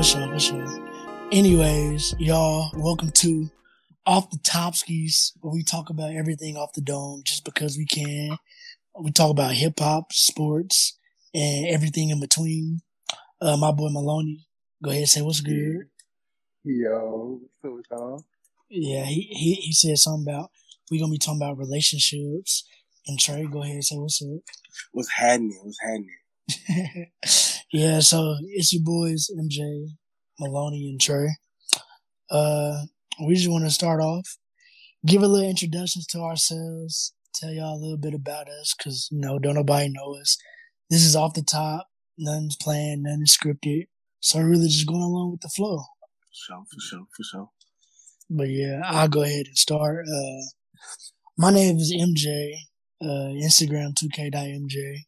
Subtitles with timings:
[0.00, 1.28] for sure, for sure.
[1.30, 3.50] Anyways, y'all, welcome to
[4.06, 8.38] Off the Topskis, where we talk about everything off the dome just because we can.
[8.98, 10.98] We talk about hip hop, sports,
[11.34, 12.80] and everything in between.
[13.42, 14.46] Uh, my boy Maloney,
[14.82, 15.88] go ahead and say what's good.
[16.64, 18.20] Yo, what's up?
[18.70, 20.50] Yeah, he, he, he said something about
[20.90, 22.64] we gonna be talking about relationships.
[23.06, 24.40] And Trey, go ahead and say what's up.
[24.92, 25.60] What's happening?
[25.62, 27.10] What's happening?
[27.72, 29.86] yeah, so it's your boys MJ,
[30.38, 31.28] Maloney, and Trey.
[32.30, 32.82] Uh,
[33.24, 34.38] we just want to start off,
[35.06, 39.20] give a little introductions to ourselves, tell y'all a little bit about us, cause you
[39.20, 40.36] know don't nobody know us.
[40.88, 41.86] This is off the top,
[42.18, 43.86] nothing's planned, nothing's scripted,
[44.18, 45.78] so we're really just going along with the flow.
[45.78, 47.50] For sure, for sure, for sure.
[48.28, 50.06] But yeah, I'll go ahead and start.
[50.08, 50.42] Uh,
[51.36, 52.54] my name is MJ.
[53.02, 54.98] Uh, Instagram 2k.mj.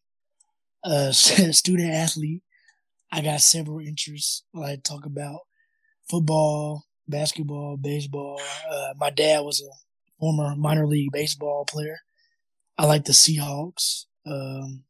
[0.83, 1.11] Uh,
[1.51, 2.41] student athlete.
[3.13, 4.43] I got several interests.
[4.55, 5.41] I like to talk about
[6.09, 8.41] football, basketball, baseball.
[8.67, 9.69] Uh, my dad was a
[10.19, 11.99] former minor league baseball player.
[12.75, 14.85] I like the Seahawks, um,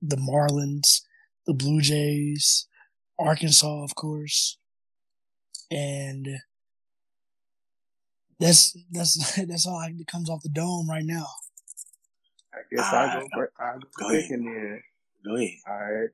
[0.00, 1.00] the Marlins,
[1.44, 2.68] the Blue Jays,
[3.18, 4.58] Arkansas, of course,
[5.68, 6.28] and
[8.38, 11.26] that's that's that's all that comes off the dome right now.
[12.54, 14.30] I guess I'll go, for, I'll go, Go ahead.
[14.30, 14.84] in there.
[15.24, 15.50] Go ahead.
[15.68, 16.10] All right.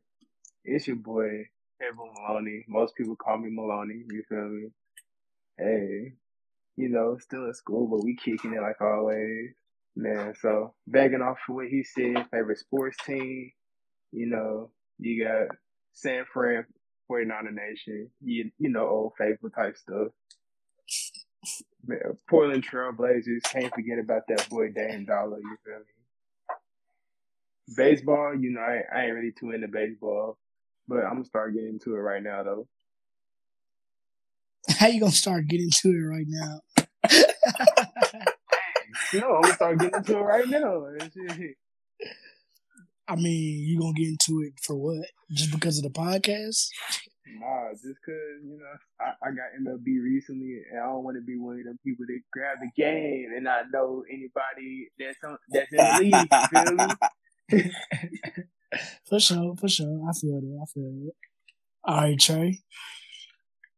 [0.65, 1.49] It's your boy,
[1.81, 2.65] Edwin Maloney.
[2.69, 4.05] Most people call me Maloney.
[4.09, 4.69] You feel me?
[5.59, 6.13] Hey,
[6.77, 9.51] you know, still in school, but we kicking it like always.
[9.97, 13.51] Man, so bagging off of what he said, favorite sports team,
[14.13, 15.49] you know, you got
[15.93, 16.65] San Fran
[17.11, 20.09] 49er Nation, you, you know, old faithful type stuff.
[21.85, 21.99] Man,
[22.31, 25.85] Portland Trail Blazers, can't forget about that boy Dame Dolla, you feel me?
[27.77, 30.39] Baseball, you know, I, I ain't really too into baseball,
[30.89, 32.69] but I'm gonna start getting to it right now though.
[34.69, 36.61] How you gonna start getting to it right now?
[39.15, 40.87] No, I'm gonna start getting into it right now.
[43.09, 45.07] I mean, you gonna get into it for what?
[45.31, 46.69] Just because of the podcast?
[47.39, 48.65] Nah, just cause, you know,
[49.01, 52.07] I, I got MLB recently and I don't want to be one of them people
[52.07, 56.31] that grab the game and not know anybody that's on, that's in the league,
[57.51, 57.73] feel me?
[59.09, 60.01] for sure, for sure.
[60.09, 60.63] I feel it.
[60.63, 61.15] I feel it.
[61.85, 62.61] All right, Trey.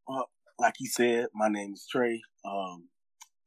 [0.06, 0.28] Well,
[0.58, 2.20] like you said, my name is Trey.
[2.44, 2.88] Um,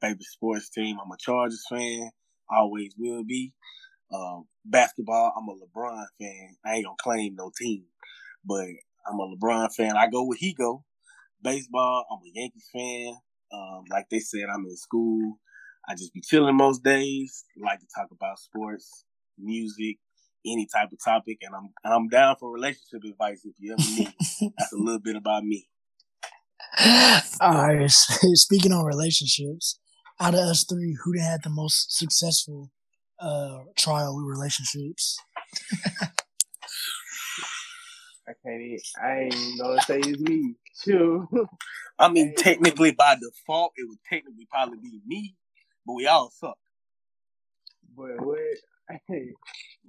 [0.01, 0.97] favorite sports team.
[1.03, 2.09] I'm a Chargers fan.
[2.49, 3.53] Always will be.
[4.13, 5.33] Um, basketball.
[5.37, 6.55] I'm a LeBron fan.
[6.65, 7.83] I ain't gonna claim no team,
[8.45, 8.65] but
[9.07, 9.95] I'm a LeBron fan.
[9.97, 10.83] I go where he go.
[11.41, 12.05] Baseball.
[12.11, 13.15] I'm a Yankees fan.
[13.51, 15.39] Um, like they said, I'm in school.
[15.87, 17.45] I just be chilling most days.
[17.61, 19.05] Like to talk about sports,
[19.37, 19.97] music,
[20.51, 23.81] any type of topic, and I'm and I'm down for relationship advice if you ever
[23.81, 24.13] need.
[24.57, 25.67] That's a little bit about me.
[27.41, 27.89] All right.
[27.89, 29.79] Speaking on relationships,
[30.19, 32.71] out of us three, who done had the most successful
[33.19, 35.17] uh trial with relationships?
[38.27, 40.55] I can't I ain't gonna say it's me.
[40.83, 41.27] Sure.
[41.97, 45.35] I mean, technically by default, it would technically probably be me,
[45.85, 46.57] but we all suck.
[47.95, 48.37] but what,
[49.07, 49.31] hey,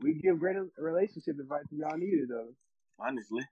[0.02, 2.48] we give great relationship advice if y'all need it though.
[2.98, 3.42] Honestly,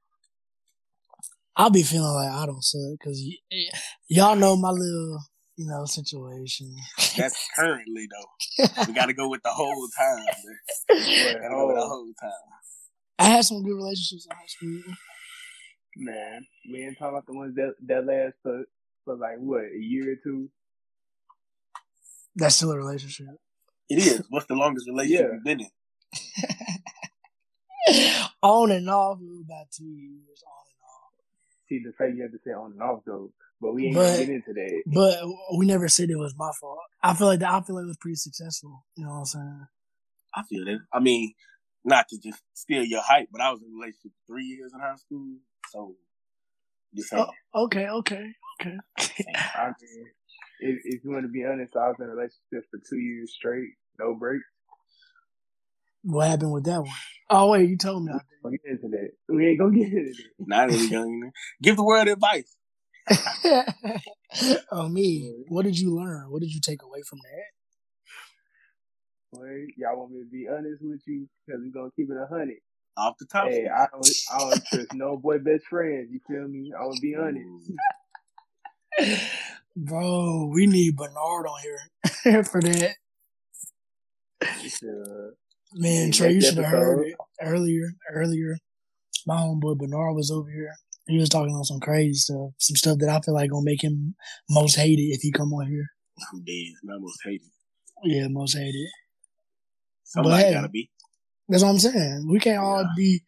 [1.56, 5.20] I'll be feeling like I don't suck because y- y- y'all know my little,
[5.56, 6.74] you know, situation.
[7.16, 8.66] that's currently though.
[8.86, 10.24] We got to go with the whole time.
[10.24, 10.58] Man.
[10.88, 10.96] But,
[11.42, 12.30] Gotta go the oh, whole time.
[13.18, 14.94] I had some good relationships in high school.
[15.96, 18.64] man, we ain't talking about the ones that, that last for,
[19.04, 20.50] for like, what, a year or two?
[22.34, 23.28] That's still a relationship.
[23.88, 24.22] It is.
[24.30, 25.34] What's the longest relationship Yeah.
[25.34, 25.70] you've been in?
[28.42, 30.42] on and off, it was about two years.
[30.46, 31.12] On and off.
[31.68, 34.04] See, the fact you have to say on and off though, but we ain't But-
[34.14, 34.82] gonna get into that.
[34.86, 35.18] but
[35.58, 36.78] we never said it was my fault.
[37.02, 38.84] I feel like the, I feel like it was pretty successful.
[38.96, 39.66] You know what I'm saying?
[40.34, 40.78] I feel that.
[40.92, 41.32] I mean,
[41.84, 44.72] not to just steal your hype, but I was in a relationship for three years
[44.74, 45.36] in high school,
[45.70, 45.94] so.
[47.12, 48.76] Oh, okay, okay, okay.
[48.98, 50.06] I mean,
[50.60, 53.32] if, if you want to be honest, I was in a relationship for two years
[53.34, 54.42] straight, no break.
[56.02, 56.90] what happened with that one?
[57.30, 58.12] Oh wait, you told me.
[58.12, 59.10] I We'll get into that.
[59.28, 60.46] We ain't gonna get into that.
[60.46, 61.32] Not any young.
[61.60, 62.56] Give the world advice.
[64.70, 65.34] oh me.
[65.48, 66.30] What did you learn?
[66.30, 67.46] What did you take away from that?
[69.32, 71.28] Boy, y'all want me to be honest with you?
[71.44, 72.58] Because we're gonna keep it a hundred.
[72.96, 73.48] Off the top.
[73.48, 76.08] Hey, I don't, I don't trust no boy best friends.
[76.10, 76.72] You feel me?
[76.78, 77.72] I will be honest.
[79.76, 81.60] Bro, we need Bernard on
[82.22, 82.94] here for that.
[85.74, 87.92] Man, Trey, you should have heard it earlier.
[88.10, 88.56] Earlier,
[89.26, 90.72] my homeboy Bernard was over here.
[91.06, 93.82] He was talking on some crazy stuff, some stuff that I feel like gonna make
[93.82, 94.14] him
[94.50, 95.86] most hated if he come on here.
[96.32, 96.72] I'm dead.
[96.82, 97.48] Not most hated.
[98.04, 98.88] Yeah, most hated.
[100.04, 100.90] Somebody hey, gotta be.
[101.48, 102.26] That's what I'm saying.
[102.28, 103.20] We can't all be.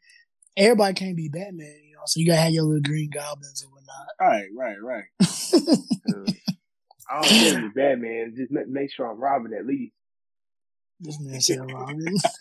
[0.56, 2.02] Everybody can't be Batman, you know.
[2.06, 4.06] So you gotta have your little green goblins and whatnot.
[4.20, 5.04] Right, right, right.
[6.08, 6.24] Uh,
[7.10, 8.34] I don't care if Batman.
[8.36, 9.92] Just make sure I'm robbing at least.
[11.00, 12.16] This man said Robin.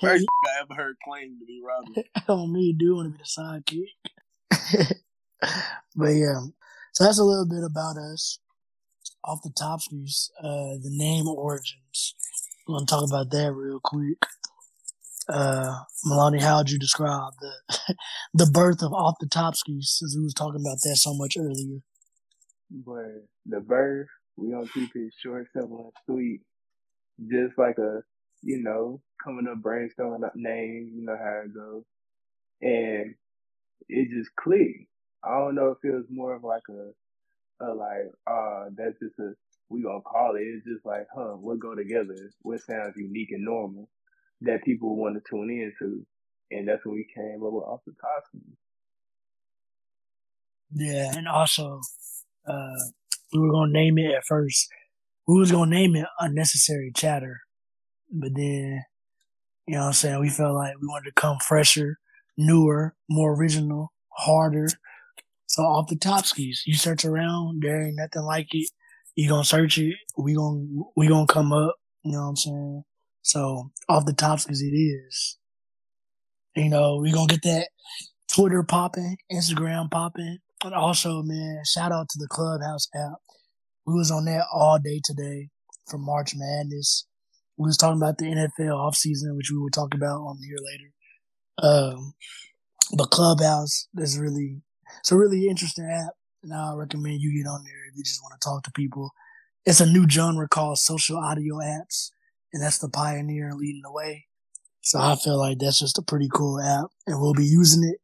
[0.00, 2.04] First I ever heard claim to be Robin.
[2.28, 3.84] on me, do want to be the
[4.80, 4.92] sidekick.
[5.94, 6.40] but yeah,
[6.92, 8.38] so that's a little bit about us.
[9.24, 12.14] Off the top streets, uh, the name origins.
[12.66, 14.18] We're gonna talk about that real quick.
[15.28, 17.96] Uh, Maloney, how would you describe the
[18.34, 19.96] the birth of off the top streets?
[19.98, 21.80] Since we was talking about that so much earlier.
[22.70, 24.06] But the birth,
[24.36, 26.40] we gonna keep it short, simple, and sweet.
[27.20, 28.02] Just like a,
[28.42, 31.84] you know, coming up brainstorming up name, you know how it goes.
[32.62, 33.14] And
[33.88, 34.88] it just clicked.
[35.24, 39.18] I don't know if it was more of like a, a like, uh, that's just
[39.18, 39.32] a,
[39.68, 40.42] we gonna call it.
[40.42, 42.16] It's just like, huh, what go together?
[42.42, 43.88] What sounds unique and normal
[44.42, 46.06] that people want to tune into.
[46.50, 48.24] And that's when we came up with top.
[50.72, 51.80] Yeah, and also,
[52.46, 52.76] uh,
[53.32, 54.68] we were gonna name it at first.
[55.26, 57.40] We was gonna name it unnecessary chatter,
[58.12, 58.84] but then,
[59.66, 61.98] you know, what I'm saying we felt like we wanted to come fresher,
[62.36, 64.68] newer, more original, harder.
[65.46, 68.70] So off the Topskis, you search around, there ain't nothing like it.
[69.16, 70.64] You gonna search it, we gonna
[70.96, 71.76] we gonna come up.
[72.04, 72.84] You know what I'm saying?
[73.22, 75.38] So off the Topskis, it is.
[76.56, 77.68] You know, we gonna get that
[78.32, 80.38] Twitter popping, Instagram popping.
[80.64, 83.18] And also, man, shout out to the Clubhouse app.
[83.86, 85.50] We was on that all day today
[85.88, 87.06] for March Madness.
[87.56, 90.92] We was talking about the NFL offseason, which we will talk about on here later.
[91.62, 92.14] Um,
[92.96, 94.60] but Clubhouse is really,
[94.98, 96.14] it's a really interesting app.
[96.42, 99.12] And I recommend you get on there if you just want to talk to people.
[99.64, 102.10] It's a new genre called social audio apps.
[102.52, 104.26] And that's the pioneer leading the way.
[104.80, 107.98] So I feel like that's just a pretty cool app and we'll be using it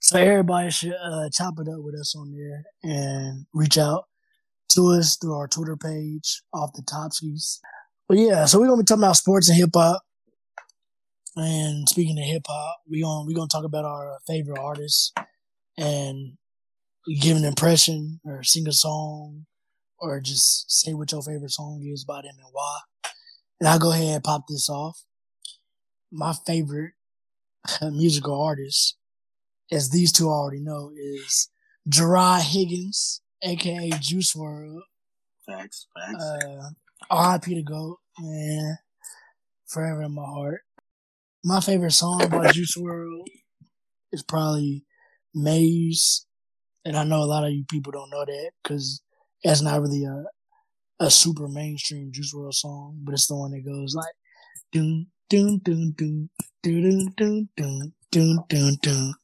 [0.00, 4.04] so everybody should uh, chop it up with us on there and reach out
[4.70, 7.58] to us through our Twitter page off the Topskis.
[8.08, 10.02] But yeah, so we're gonna be talking about sports and hip hop.
[11.36, 15.12] And speaking of hip hop, we gonna we gonna talk about our favorite artists
[15.76, 16.32] and
[17.20, 19.46] give an impression or sing a song
[19.98, 22.78] or just say what your favorite song is by them and why.
[23.60, 25.02] And I'll go ahead and pop this off.
[26.12, 26.92] My favorite
[27.82, 28.96] musical artist
[29.70, 31.50] as these two already know, is
[31.88, 34.80] Jarad Higgins, aka Juice WRLD.
[35.46, 36.24] Facts, facts.
[36.24, 36.70] Uh,
[37.10, 37.54] R.I.P.
[37.54, 38.78] to GOAT, man.
[39.66, 40.62] Forever in my heart.
[41.44, 43.26] My favorite song by Juice WRLD
[44.12, 44.84] is probably
[45.34, 46.26] Maze.
[46.84, 49.02] And I know a lot of you people don't know that because
[49.44, 50.24] that's not really a,
[50.98, 54.14] a super mainstream Juice WRLD song, but it's the one that goes like,
[54.72, 56.30] doon, doon, doon, doon,
[56.62, 59.14] doon, doon, doon, doon, doon, doon.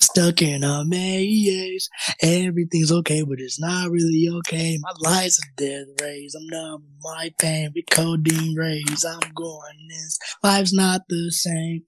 [0.00, 1.88] Stuck in a maze.
[2.22, 4.78] Everything's okay, but it's not really okay.
[4.80, 6.34] My life's a death race.
[6.34, 9.04] I'm numb my pain with codeine rays.
[9.04, 10.18] I'm going this.
[10.42, 11.82] Life's not the same.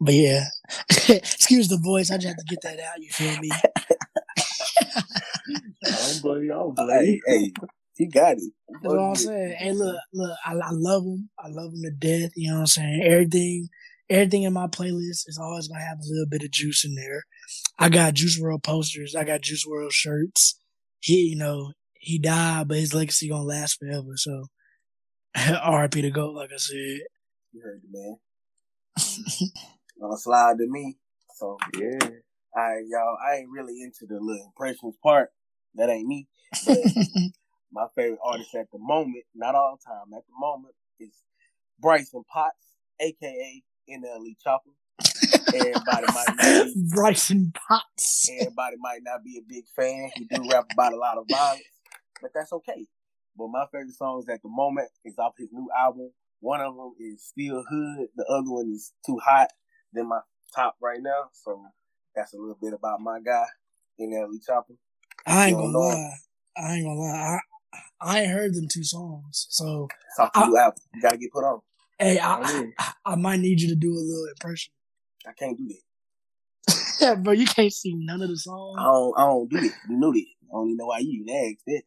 [0.00, 0.44] But yeah,
[1.08, 2.10] excuse the voice.
[2.10, 3.00] I just have to get that out.
[3.00, 3.50] You feel me?
[5.84, 6.52] I don't blame you.
[6.52, 7.20] I don't blame hey, you.
[7.26, 7.52] hey,
[7.98, 8.52] you got it.
[8.82, 9.56] That's what I'm saying.
[9.58, 11.30] Hey, look, look, I, I love him.
[11.38, 12.32] I love him to death.
[12.36, 13.02] You know what I'm saying?
[13.04, 13.68] Everything,
[14.10, 17.22] everything in my playlist is always gonna have a little bit of juice in there.
[17.78, 19.14] I got Juice WRLD posters.
[19.14, 20.58] I got Juice WRLD shirts.
[21.00, 24.12] He, you know, he died, but his legacy gonna last forever.
[24.16, 24.46] So,
[25.36, 26.02] R.I.P.
[26.02, 27.00] to GOAT, like I said.
[27.52, 28.16] You heard the man.
[30.00, 30.96] Gonna slide to me.
[31.36, 32.08] So, Yeah.
[32.56, 33.16] alright, y'all.
[33.26, 35.30] I ain't really into the little impressions part.
[35.74, 36.28] That ain't me.
[36.66, 36.78] But
[37.72, 41.12] my favorite artist at the moment, not all time, at the moment, is
[41.80, 44.72] Bryson Potts, aka NLE Choppa.
[45.54, 48.28] Everybody might not be, Bryson Potts.
[48.30, 50.10] everybody might not be a big fan.
[50.14, 51.62] He do rap about a lot of violence,
[52.20, 52.86] but that's okay.
[53.36, 56.10] But my favorite songs at the moment is off his new album.
[56.40, 58.08] One of them is Still Hood.
[58.16, 59.48] The other one is Too Hot.
[59.92, 60.20] They're my
[60.54, 61.26] top right now.
[61.32, 61.62] So
[62.14, 63.44] that's a little bit about my guy,
[64.00, 64.76] NLE Choppa.
[65.26, 66.12] I ain't gonna lie.
[66.56, 67.38] I ain't gonna lie.
[67.72, 69.46] I, I ain't heard them two songs.
[69.50, 70.78] So, It's off the new album.
[70.94, 71.60] You gotta get put on.
[71.98, 74.72] hey, I I, I, I might need you to do a little impression.
[75.26, 75.80] I can't do that.
[77.00, 78.76] Yeah, bro, you can't see none of the songs.
[78.78, 79.74] I don't, I don't do that.
[79.88, 80.18] You know that.
[80.18, 81.82] I don't even know why you even asked that.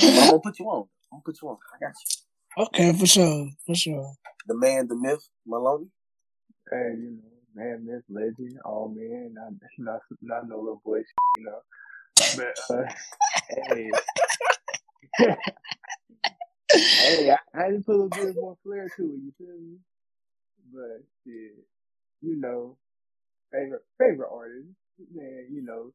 [0.00, 0.88] I'm gonna put you on.
[1.12, 1.56] I'm gonna put you on.
[1.74, 2.64] I got you.
[2.64, 4.12] Okay, for sure, for sure.
[4.46, 5.86] The man, the myth, Maloney.
[6.70, 10.98] hey, you know, man, Miss Legend, all man, not not not no little boy,
[11.38, 11.60] you know.
[12.36, 12.84] But uh,
[13.68, 13.90] hey,
[16.70, 19.20] hey, I, I just put a little bit more flair to it.
[19.24, 19.78] You feel me?
[20.74, 21.62] But yeah,
[22.20, 22.76] you know,
[23.52, 24.68] favorite favorite artist,
[25.14, 25.46] man.
[25.50, 25.92] You know,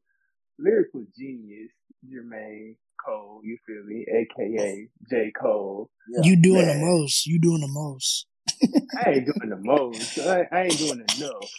[0.58, 1.70] lyrical genius,
[2.06, 3.40] Jermaine Cole.
[3.44, 4.06] You feel me?
[4.08, 5.90] AKA J Cole.
[6.08, 6.20] Yeah.
[6.22, 6.80] You doing man.
[6.80, 7.26] the most.
[7.26, 8.26] You doing the most.
[9.04, 10.18] I ain't doing the most.
[10.18, 11.50] I, I ain't doing enough.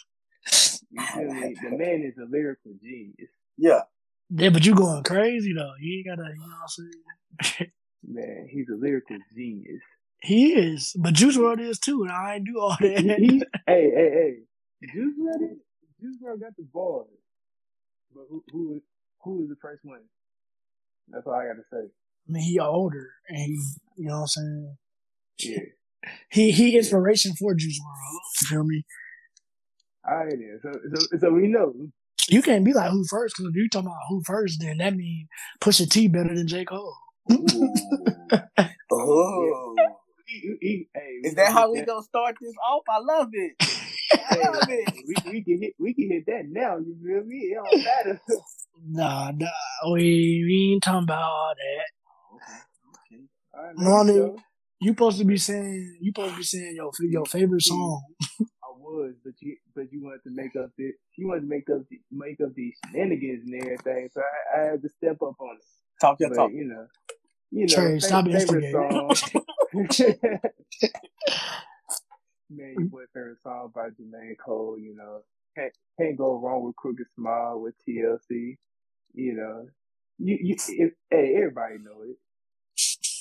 [0.90, 1.56] You feel me?
[1.62, 3.30] The man is a lyrical genius.
[3.56, 3.82] Yeah.
[4.34, 5.74] Yeah, but you going crazy though.
[5.80, 7.70] You ain't gotta, you know what I'm saying?
[8.04, 9.82] Man, he's a lyrical genius.
[10.22, 13.16] He is, but Juice WRLD is too, and I ain't do all that.
[13.18, 14.34] he, hey, hey, hey,
[14.94, 15.56] Juice WRLD,
[16.00, 17.08] Juice WRLD got the bars,
[18.14, 18.80] but who, who,
[19.24, 20.02] who is the first one?
[21.08, 21.88] That's all I got to say.
[21.88, 23.60] I mean, he older, and he,
[23.96, 24.76] you know what I'm saying?
[25.40, 26.10] Yeah.
[26.30, 28.12] he he inspiration for Juice WRLD.
[28.42, 28.84] You feel me?
[30.08, 30.60] All right, then.
[30.62, 31.74] So, so, so we know
[32.28, 34.94] you can't be like who first because if you talking about who first, then that
[34.94, 35.28] means
[35.60, 36.96] Pusha T better than J Cole.
[38.92, 39.76] oh.
[40.32, 42.82] He, he, hey, Is that how we gonna start this off?
[42.88, 43.52] I love it.
[43.60, 44.94] I love it.
[45.06, 46.78] We, we can hit we can hit that now.
[46.78, 47.36] You feel me?
[47.36, 48.20] It don't matter.
[48.88, 52.36] nah, nah, we, we ain't talking about all that.
[52.36, 53.16] Okay.
[53.16, 53.24] okay.
[53.54, 54.38] All right, Lonnie,
[54.80, 58.02] you supposed to be saying you supposed to be saying your your favorite song
[58.40, 61.68] I was, but you but you wanted to make up this you wanted to make
[61.70, 64.08] up the, make up these shenanigans and everything.
[64.14, 65.64] So I, I had to step up on it.
[66.00, 66.50] Talk your talk.
[66.52, 66.86] You know,
[67.52, 69.14] you know, Trey, stop song.
[72.50, 74.78] Man, your boy favorite song by Jermaine Cole.
[74.78, 75.22] You know,
[75.56, 78.56] can't can't go wrong with Crooked Smile with TLC.
[79.14, 79.68] You know,
[80.18, 82.16] you you it, hey everybody know it.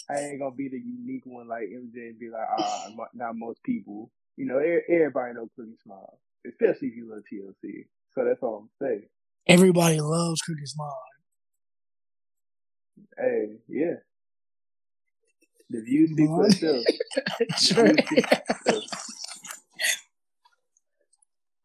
[0.09, 3.61] I ain't gonna be the unique one like MJ and be like, ah, not most
[3.63, 7.85] people you know, everybody knows Crooked Smile, especially if you love TLC.
[8.15, 9.07] So that's all I'm saying.
[9.47, 10.97] Everybody loves Crooked Smile.
[13.17, 13.95] Hey, yeah.
[15.71, 16.85] The views speak for itself.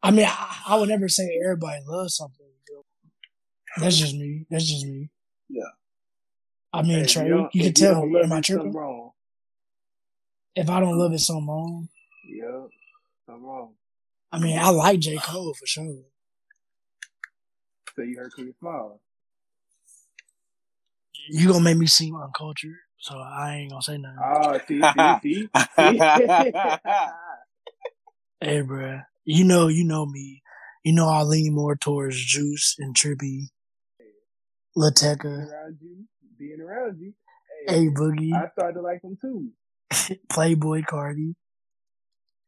[0.01, 2.45] I mean, I, I, would never say everybody loves something.
[3.75, 4.45] That's just me.
[4.49, 5.09] That's just me.
[5.49, 5.63] Yeah.
[6.71, 8.03] I mean, hey, Trey, you, you can tell.
[8.03, 8.71] Am I tripping?
[8.71, 9.11] Wrong.
[10.55, 11.89] If I don't love it, so wrong.
[12.27, 12.69] Yep.
[13.29, 13.73] I'm wrong.
[14.31, 15.17] I mean, I like J.
[15.17, 16.03] Cole for sure.
[17.95, 19.01] So you heard Cookie Smile.
[21.29, 24.19] You gonna make me seem uncultured, so I ain't gonna say nothing.
[24.23, 24.81] Oh, see,
[25.21, 25.49] see, see.
[28.41, 30.41] hey, bro, you know, you know me.
[30.83, 33.47] You know, I lean more towards Juice and Trippie,
[34.77, 35.23] Lateca.
[35.23, 36.05] Being around you,
[36.39, 37.13] being around you.
[37.67, 38.33] Hey, hey Boogie.
[38.33, 39.49] I started to like him too.
[40.31, 41.35] Playboi Carti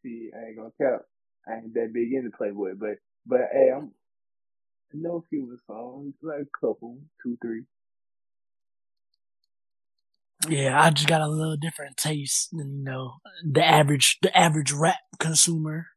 [0.04, 1.02] see, I ain't gonna count.
[1.48, 3.92] I ain't that big into Playboi, but but hey, I'm
[4.94, 7.64] I know a few of the songs, like a couple, two, three.
[10.48, 14.72] Yeah, I just got a little different taste than you know the average the average
[14.72, 15.88] rap consumer.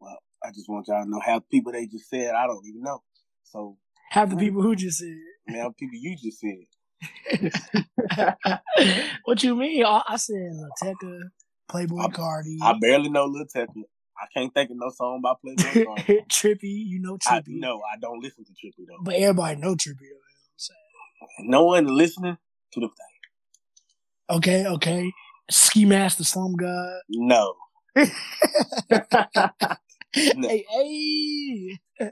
[0.00, 2.64] Well, I just want y'all to know half the people they just said I don't
[2.64, 3.02] even know.
[3.42, 3.76] So
[4.10, 5.16] half the people who just said,
[5.48, 6.66] man, people you just said.
[9.24, 9.84] what you mean?
[9.84, 11.18] I said Lil Tecca,
[11.70, 12.56] Playboi I, Carti.
[12.62, 13.82] I barely know Lil Tecca.
[14.18, 16.26] I can't think of no song by Playboi Carti.
[16.28, 17.30] Trippie, you know Trippie.
[17.30, 19.02] I, no, I don't listen to Trippie though.
[19.02, 20.20] But everybody know Trippie though.
[21.40, 22.38] No one listening
[22.72, 23.15] to the thing.
[24.28, 25.12] Okay, okay.
[25.50, 27.00] Ski Mask the Slump God.
[27.08, 27.54] No.
[27.96, 28.08] no.
[30.12, 32.10] Hey, hey.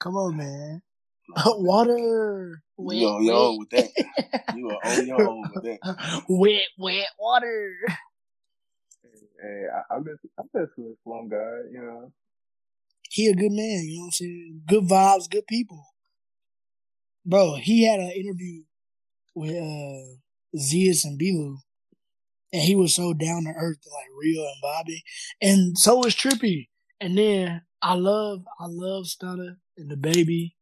[0.00, 0.82] Come on, man.
[1.46, 2.62] water.
[2.76, 3.90] Wet, you on your own with that.
[4.54, 6.24] You are on your own with that.
[6.28, 7.74] Wet, wet water.
[9.40, 12.12] Hey, I, I miss I miss with Slum God, you know.
[13.10, 14.62] He a good man, you know what I'm saying?
[14.66, 15.84] Good vibes, good people.
[17.24, 18.62] Bro, he had an interview
[19.34, 20.16] with uh
[20.56, 21.32] Zias and B.
[21.32, 21.58] Lou.
[22.52, 25.02] And he was so down to earth like Real and Bobby.
[25.42, 26.68] And so was Trippie.
[27.00, 30.52] And then I love I love Stunna and DaBaby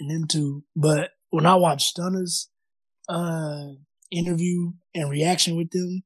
[0.00, 0.64] and them two.
[0.74, 2.48] But when I watch Stunna's
[3.08, 3.66] uh
[4.10, 6.02] interview and reaction with them,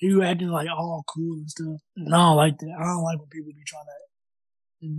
[0.00, 1.80] you acting like all cool and stuff.
[1.96, 2.76] And I don't like that.
[2.78, 3.84] I don't like when people be trying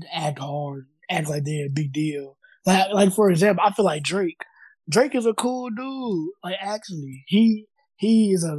[0.02, 2.38] to act hard, act like they're a big deal.
[2.66, 4.42] Like, like for example, I feel like Drake.
[4.90, 6.32] Drake is a cool dude.
[6.44, 7.68] Like actually, he
[7.98, 8.58] he is a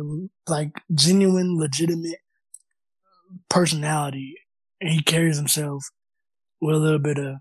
[0.48, 2.20] like genuine, legitimate
[3.48, 4.34] personality,
[4.80, 5.84] and he carries himself
[6.60, 7.36] with a little bit of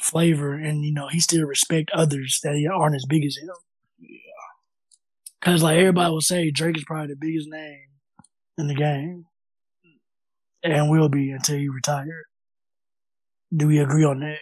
[0.00, 3.50] flavor, and you know he still respect others that aren't as big as him.
[4.00, 4.18] Yeah.
[5.40, 7.88] Cause like everybody will say, Drake is probably the biggest name
[8.58, 9.26] in the game,
[10.62, 12.26] and will be until he retires.
[13.56, 14.40] Do we agree on that?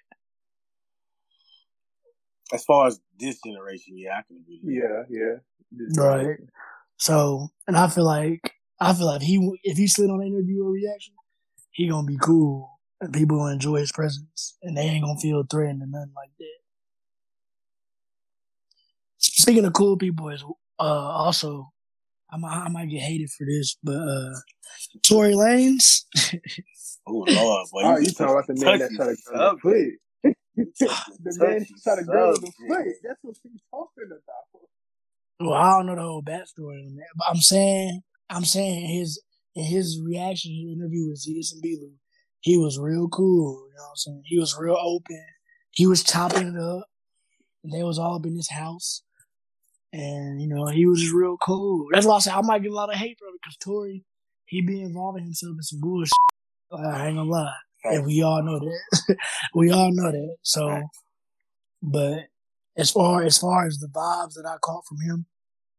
[2.53, 4.61] As far as this generation, yeah, I can agree.
[4.63, 5.37] Yeah, yeah.
[5.73, 6.37] This- Right.
[6.97, 10.65] So, and I feel like I feel like he if he slid on an interview
[10.65, 11.15] or reaction,
[11.71, 12.71] he gonna be cool
[13.01, 16.31] and people gonna enjoy his presence and they ain't gonna feel threatened or nothing like
[16.39, 16.59] that.
[19.19, 20.45] Speaking of cool people, is
[20.79, 21.73] uh also
[22.31, 24.35] I might I might get hated for this, but uh
[25.03, 26.05] Tory Lanez,
[27.07, 29.99] Oh Lord, boy, Oh, you talking about the man that tried to a girl in
[30.57, 31.07] the subject.
[31.07, 31.19] foot?
[31.25, 32.57] The man Touchy shot a girl in the subject.
[32.69, 32.87] foot.
[33.03, 34.63] That's what she's talking about.
[35.41, 39.21] well, I don't know the whole backstory on that, but I'm saying I'm saying his
[39.55, 41.79] his reaction to the interview with Zias and B.
[41.81, 41.93] Lou,
[42.41, 43.69] he was real cool.
[43.69, 44.23] You know what I'm saying?
[44.25, 45.25] He was real open.
[45.71, 46.87] He was chopping it up.
[47.63, 49.03] And they was all up in his house.
[49.93, 51.87] And, you know, he was just real cool.
[51.93, 54.05] That's why I say I might get a lot of hate from it because Tory,
[54.47, 56.13] he be involving himself in some bullshit.
[56.71, 57.55] Like, I ain't gonna lie.
[57.85, 59.17] And we all know that.
[59.55, 60.37] we all know that.
[60.43, 60.83] So,
[61.83, 62.25] but
[62.77, 65.27] as far as far as the vibes that I caught from him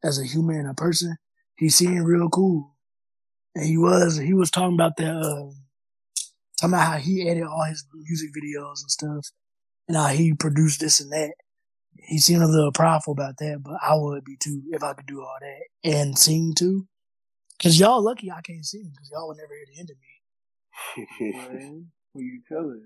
[0.03, 1.17] as a human and a person,
[1.57, 2.75] he seemed real cool.
[3.55, 5.51] And he was he was talking about that uh,
[6.59, 9.31] talking about how he edited all his music videos and stuff,
[9.88, 11.33] and how he produced this and that.
[11.97, 15.07] He seemed a little prideful about that, but I would be too if I could
[15.07, 16.88] do all that and sing too.
[17.62, 20.14] Cause y'all lucky I can't sing because y'all would never hear the end of me.
[21.22, 22.84] Man, who you telling?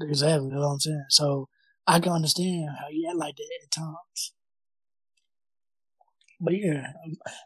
[0.00, 1.04] Exactly, you know what I'm saying.
[1.10, 1.48] So
[1.86, 4.32] I can understand how you act like that at times.
[6.40, 6.88] But yeah,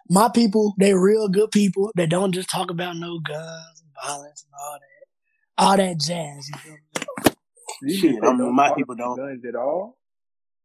[0.08, 1.92] my people, they real good people.
[1.96, 6.48] They don't just talk about no guns and violence and all that, all that jazz.
[6.48, 6.78] You feel me?
[7.82, 9.16] You Shit, said I'm- don't my talk people about don't.
[9.18, 9.98] guns at all.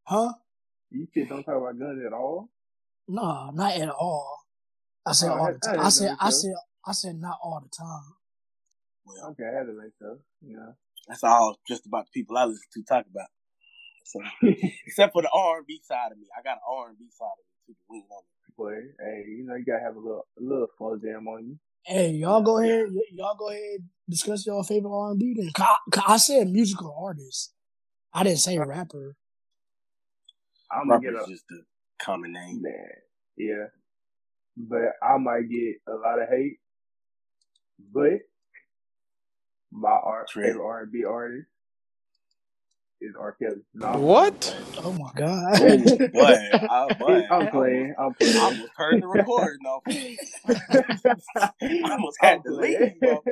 [0.03, 0.33] Huh?
[0.91, 2.49] You said don't talk about guns at all.
[3.07, 4.37] No, not at all.
[5.05, 5.79] I said Oh, all the time.
[5.79, 6.53] I didn't said I said
[6.87, 8.13] I said not all the time.
[9.13, 10.17] Well, Okay, I had to make so.
[10.41, 10.73] Yeah.
[11.07, 13.27] that's all just about the people I listen to talk about.
[14.05, 14.19] So,
[14.87, 17.05] except for the R and B side of me, I got an R and B
[17.11, 17.73] side of me too.
[17.73, 18.03] to lean.
[18.57, 21.57] Boy, hey, you know you gotta have a little, a little slow jam on you.
[21.85, 22.87] Hey, y'all go ahead.
[22.91, 23.87] y- Y'all go ahead.
[24.09, 25.33] Discuss your favorite R and B.
[25.37, 27.53] Then 'Cause I, 'cause I said musical artist.
[28.13, 29.15] I didn't say rapper.
[30.71, 32.61] I'm gonna Rapper get is a just a common name.
[32.61, 32.89] man,
[33.37, 33.67] yeah,
[34.57, 36.57] but I might get a lot of hate.
[37.93, 38.19] But
[39.71, 40.47] my art, Trey.
[40.47, 41.47] favorite R and B artist
[43.01, 43.31] is R.
[43.33, 43.61] Kelly.
[43.73, 44.55] No, What?
[44.83, 45.61] Oh my god.
[45.61, 47.95] Ooh, boy, uh, boy, I'm playing.
[47.97, 48.37] I'm I playing.
[48.37, 49.83] almost heard the recording off.
[51.35, 53.23] I I almost had to leave off.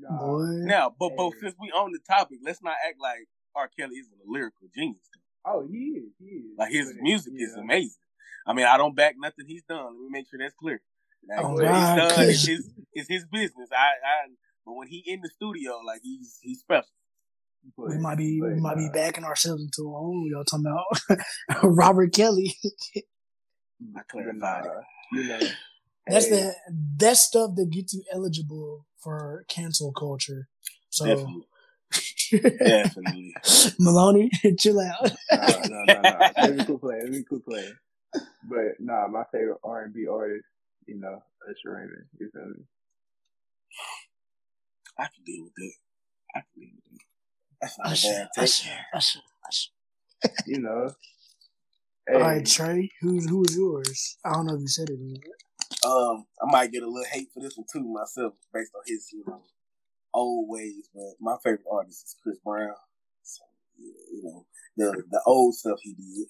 [0.00, 1.40] Nah, Now, but but Hey.
[1.42, 3.68] since we on the topic, let's not act like R.
[3.78, 5.04] Kelly isn't a lyrical genius.
[5.44, 6.12] Oh, he is.
[6.18, 6.44] He is.
[6.58, 7.98] Like his But, music is amazing.
[8.46, 9.84] I mean, I don't back nothing he's done.
[9.84, 10.80] Let me make sure that's clear.
[11.28, 13.68] Like, Oh, what God, he's done is 'cause- his is his business.
[13.72, 14.26] I, I
[14.64, 16.88] but when he in the studio, like he's he's special.
[17.76, 20.26] But, We might be we but, might be uh, backing ourselves into a hole.
[20.28, 21.22] Y'all talking about
[21.62, 22.56] Robert Kelly.
[22.96, 23.00] I
[23.80, 24.72] but, clarified it.
[25.12, 25.38] You know,
[26.06, 26.54] That's hey, the
[26.96, 30.48] that's stuff that gets you eligible for cancel culture.
[30.90, 31.46] So Definitely,
[32.58, 33.34] definitely.
[33.78, 35.12] Maloney, chill out.
[35.30, 36.30] Nah, no, no, no.
[36.38, 37.02] Let me quit playing.
[37.02, 37.74] Let me quit playing.
[38.48, 40.44] But nah, my favorite R and B artist,
[40.86, 42.06] you know, Usher Raymond.
[42.18, 42.64] You feel me?
[44.98, 45.72] I can deal with that.
[46.36, 47.04] I can deal with that.
[47.60, 48.44] That's not a Usher, bad take.
[48.44, 49.70] Usher, Usher, Usher.
[50.46, 50.90] You know.
[52.12, 54.16] All right, Hey, Trey, who's who is yours?
[54.24, 54.94] I don't know if you said it.
[54.94, 55.20] or not.
[55.84, 59.08] Um, I might get a little hate for this one too myself, based on his
[59.12, 59.42] you know
[60.14, 60.88] old ways.
[60.94, 62.74] But my favorite artist is Chris Brown.
[63.22, 63.42] So
[63.78, 66.26] yeah, you know the the old stuff he did.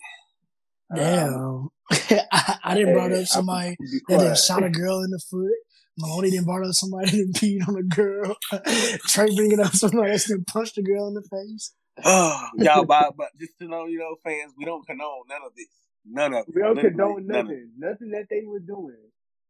[0.95, 1.69] Damn,
[2.33, 3.77] I, I didn't brought hey, up somebody
[4.09, 4.39] that done quiet.
[4.39, 5.51] shot a girl in the foot.
[5.99, 8.37] Maloney didn't brought up somebody that peed on a girl.
[9.09, 11.75] Trey bringing up somebody that done punched a girl in the face.
[12.05, 15.53] Oh, y'all, but, but just to know, you know, fans, we don't condone none of
[15.57, 15.67] this.
[16.05, 16.55] None of it.
[16.55, 17.71] We don't Literally condone none nothing.
[17.79, 18.97] Nothing that they were doing.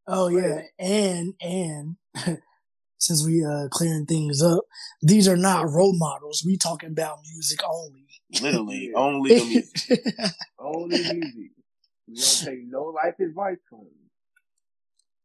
[0.06, 1.96] Oh yeah, and and
[2.98, 4.64] since we uh clearing things up,
[5.00, 6.42] these are not role models.
[6.44, 8.06] We talking about music only.
[8.42, 10.00] Literally, only the music.
[10.58, 11.50] Only music.
[12.08, 14.01] We don't take no life advice from them.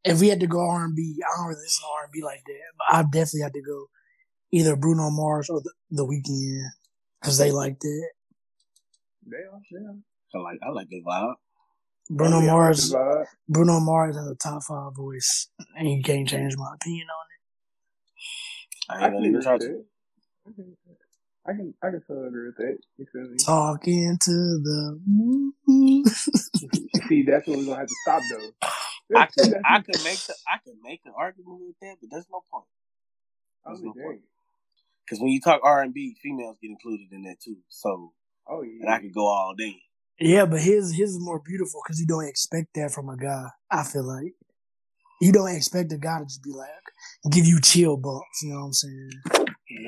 [0.07, 2.11] If we had to go R and B, I don't really listen to R and
[2.11, 3.85] B like that, but I definitely had to go
[4.51, 6.63] either Bruno Mars or the, the Weeknd
[7.21, 8.09] because they like that.
[9.25, 9.87] They are, they.
[10.35, 11.33] I like, I like the vibe.
[12.09, 13.25] Bruno Oh, yeah, Mars, that's the vibe.
[13.49, 17.27] Bruno Mars has a top five voice, and you can't change my opinion on
[18.89, 19.83] I I ain't can gonna even with try to.
[21.47, 21.53] That.
[21.53, 22.77] I can, I can, totally agree with that.
[22.97, 23.37] You feel me?
[23.45, 26.03] Talking to the moon.
[27.07, 28.69] See, that's what we're gonna have to stop though.
[29.15, 32.27] I could, I could make the, I could make an argument with that, but there's
[32.31, 32.65] no point.
[33.65, 34.21] I There's no point.
[35.05, 37.57] Because when you talk R and B, females get included in that too.
[37.69, 38.11] So,
[38.47, 39.75] oh yeah, and I could go all day.
[40.19, 43.45] Yeah, but his his is more beautiful because you don't expect that from a guy.
[43.71, 44.33] I feel like
[45.21, 46.67] you don't expect a guy to just be like
[47.31, 48.41] give you chill bumps.
[48.41, 49.11] You know what I'm saying?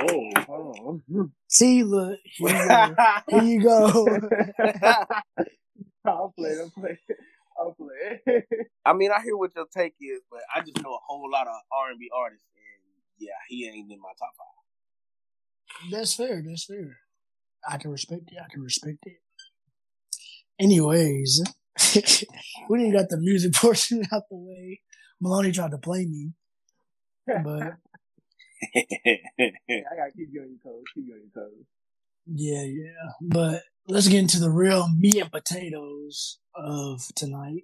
[0.01, 1.31] Whoa, hold on.
[1.47, 2.95] See, look, here you go.
[3.27, 4.29] Here you go.
[6.05, 6.55] I'll play.
[6.59, 6.99] I'll play.
[7.59, 8.43] I'll play.
[8.85, 11.47] I mean, I hear what your take is, but I just know a whole lot
[11.47, 15.91] of R and B artists, and yeah, he ain't in my top five.
[15.91, 16.43] That's fair.
[16.45, 16.97] That's fair.
[17.67, 18.37] I can respect it.
[18.43, 19.17] I can respect it.
[20.59, 21.41] Anyways,
[22.69, 24.81] we didn't got the music portion out the way.
[25.21, 26.31] Maloney tried to play me,
[27.43, 27.75] but
[28.63, 30.83] I gotta keep you on your toes.
[30.95, 31.65] Keep you on your toes.
[32.27, 33.11] Yeah, yeah.
[33.21, 37.63] But let's get into the real meat and potatoes of tonight.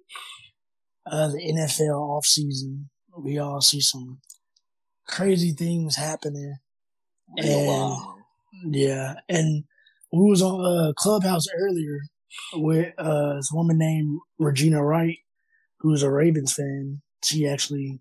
[1.10, 2.86] Uh, the NFL offseason.
[3.16, 4.20] We all see some
[5.06, 6.56] crazy things happening.
[7.36, 8.16] And wow.
[8.64, 9.64] yeah, and
[10.12, 12.00] we was on uh, Clubhouse earlier
[12.54, 15.18] with uh, this woman named Regina Wright,
[15.80, 17.02] who's a Ravens fan.
[17.24, 18.00] She actually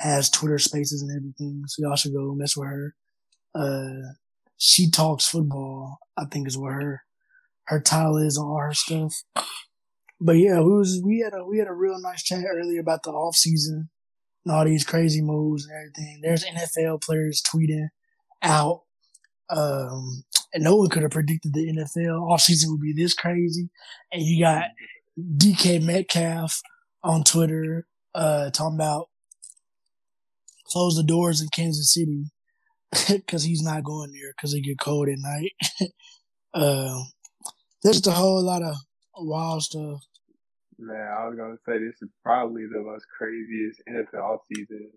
[0.00, 2.94] has Twitter Spaces and everything, so y'all should go mess with her.
[3.54, 4.12] Uh,
[4.56, 5.98] she talks football.
[6.16, 7.02] I think is what her
[7.64, 9.22] her title is on all her stuff.
[10.20, 13.02] But yeah, we was we had a we had a real nice chat earlier about
[13.04, 13.88] the off season
[14.44, 16.20] and all these crazy moves and everything.
[16.22, 17.88] There's NFL players tweeting
[18.42, 18.82] out,
[19.50, 23.68] um, and no one could have predicted the NFL off season would be this crazy.
[24.12, 24.64] And you got
[25.18, 26.60] DK Metcalf
[27.04, 29.08] on Twitter uh, talking about
[30.70, 32.30] close the doors in Kansas City
[33.08, 35.52] because he's not going there because it get cold at night.
[36.54, 37.02] uh,
[37.82, 38.74] there's a whole lot of
[39.16, 40.00] wild stuff.
[40.78, 44.90] Man, I was gonna say this is probably the most craziest NFL season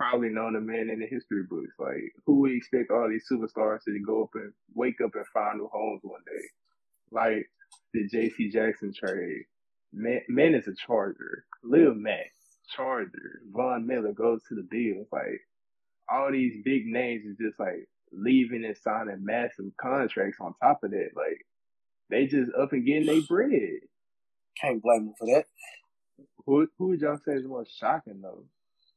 [0.00, 1.74] probably known to man in the history books.
[1.78, 5.58] Like, who would expect all these superstars to go up and wake up and find
[5.58, 6.46] new homes one day?
[7.12, 7.50] Like
[7.92, 8.50] the J.C.
[8.50, 9.44] Jackson trade.
[9.92, 11.44] Man, man is a Charger.
[11.60, 12.32] Khalil Mack,
[12.74, 13.40] Charger.
[13.52, 15.06] Von Miller goes to the Bills.
[15.12, 15.40] Like,
[16.10, 20.90] all these big names is just like leaving and signing massive contracts on top of
[20.92, 21.10] that.
[21.14, 21.46] Like,
[22.10, 23.80] they just up and getting their bread.
[24.60, 25.44] Can't blame them for that.
[26.46, 28.44] Who who would y'all say is the most shocking though?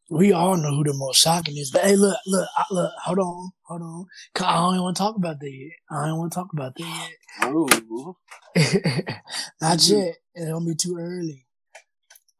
[0.10, 3.52] We all know who the most shocking is, but hey, look, look, look, hold on,
[3.64, 4.06] hold on.
[4.36, 5.72] Cause I don't want to talk about that yet.
[5.90, 7.10] I don't want to talk about that
[7.42, 7.50] yet.
[7.52, 8.16] Ooh.
[9.62, 10.18] Not yet.
[10.36, 11.48] It don't be too early.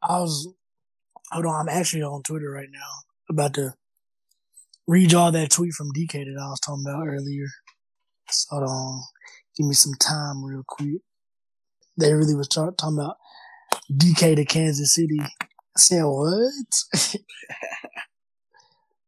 [0.02, 0.46] I was,
[1.34, 1.68] Oh, hold on.
[1.68, 2.78] I'm actually on Twitter right now
[3.28, 3.74] about to
[4.86, 7.46] read y'all that tweet from DK that I was talking about earlier.
[8.30, 9.02] So hold on.
[9.56, 11.02] Give me some time real quick.
[11.98, 13.16] They really was talking about
[13.90, 15.18] DK to Kansas City.
[15.20, 15.28] I
[15.76, 16.40] said, what?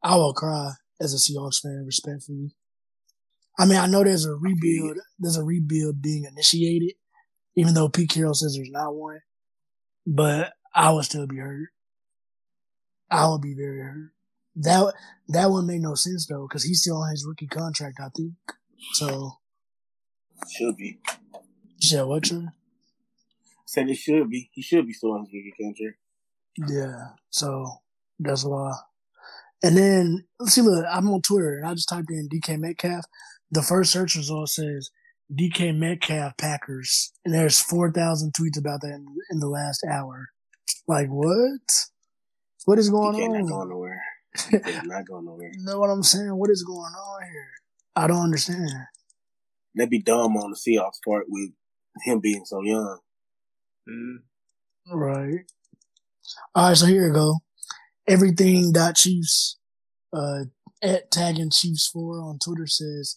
[0.03, 2.55] I will cry as a Seahawks fan, respectfully.
[3.59, 6.93] I mean, I know there's a rebuild, there's a rebuild being initiated,
[7.57, 9.21] even though Pete Carroll says there's not one.
[10.07, 11.71] But I would still be hurt.
[13.11, 14.11] I would be very hurt.
[14.57, 14.95] That
[15.29, 18.35] that would make no sense though, because he's still on his rookie contract, I think.
[18.93, 19.33] So
[20.51, 20.99] should be.
[21.79, 22.49] Yeah, what, Trey?
[23.67, 24.51] Said it should be.
[24.53, 25.99] He should be still on his rookie contract.
[26.69, 27.17] Yeah.
[27.31, 27.67] So
[28.19, 28.73] that's why.
[29.63, 30.63] And then let's see.
[30.63, 33.05] Look, I'm on Twitter and I just typed in DK Metcalf.
[33.51, 34.91] The first search result says
[35.33, 40.29] DK Metcalf Packers, and there's four thousand tweets about that in, in, the last hour.
[40.87, 41.87] Like what?
[42.67, 43.33] What is going DK on?
[43.33, 44.03] Not going nowhere.
[44.85, 45.51] not going nowhere.
[45.55, 46.37] you know what I'm saying?
[46.37, 47.49] What is going on here?
[47.95, 48.69] I don't understand.
[49.75, 51.51] That'd be dumb on the Seahawks part with
[52.03, 52.99] him being so young.
[53.89, 54.17] Mm.
[54.93, 55.45] Right.
[56.55, 57.37] All right, so here we go.
[58.09, 59.59] Everything dot Chiefs,
[60.13, 60.45] uh,
[60.83, 63.15] at tagging Chiefs four on Twitter says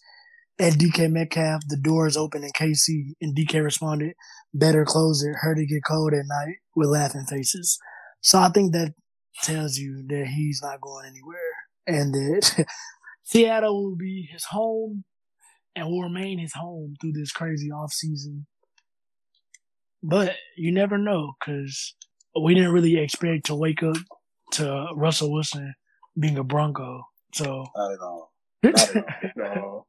[0.60, 4.14] at DK Metcalf, the door is open in KC, and DK responded,
[4.54, 5.34] "Better close it.
[5.40, 7.78] Heard it get cold at night." With laughing faces.
[8.20, 8.94] So I think that
[9.42, 11.38] tells you that he's not going anywhere,
[11.86, 12.66] and that
[13.22, 15.04] Seattle will be his home
[15.74, 18.46] and will remain his home through this crazy off season.
[20.02, 21.94] But you never know because
[22.40, 23.96] we didn't really expect to wake up
[24.52, 25.74] to Russell Wilson
[26.18, 27.02] being a Bronco.
[27.34, 28.32] So not at all.
[28.62, 29.86] Not at all.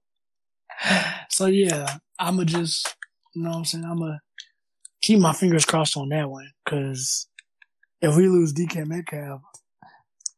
[1.30, 2.96] so yeah, I'ma just
[3.34, 3.86] you know what I'm saying.
[3.86, 4.18] I'ma
[5.02, 7.28] keep my fingers crossed on that one because
[8.02, 9.42] if we lose DK Metcalf,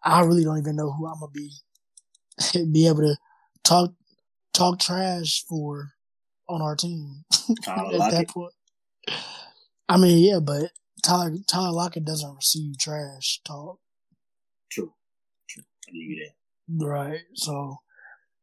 [0.04, 1.52] I really don't even know who I'm gonna be
[2.72, 3.16] be able to
[3.64, 3.94] talk
[4.54, 5.94] talk trash for
[6.50, 7.24] on our team
[7.68, 8.30] at like that it.
[8.30, 8.54] point.
[9.90, 10.72] I mean, yeah, but
[11.04, 13.80] Tyler Tyler Lockett doesn't receive trash talk.
[14.72, 14.94] True,
[15.50, 15.64] true.
[15.88, 16.86] I knew that.
[16.86, 17.22] Right.
[17.34, 17.78] So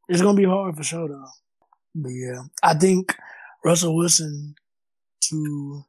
[0.09, 1.25] It's gonna be hard for sure though.
[1.95, 3.17] But yeah, I think
[3.65, 4.55] Russell Wilson
[5.25, 5.85] to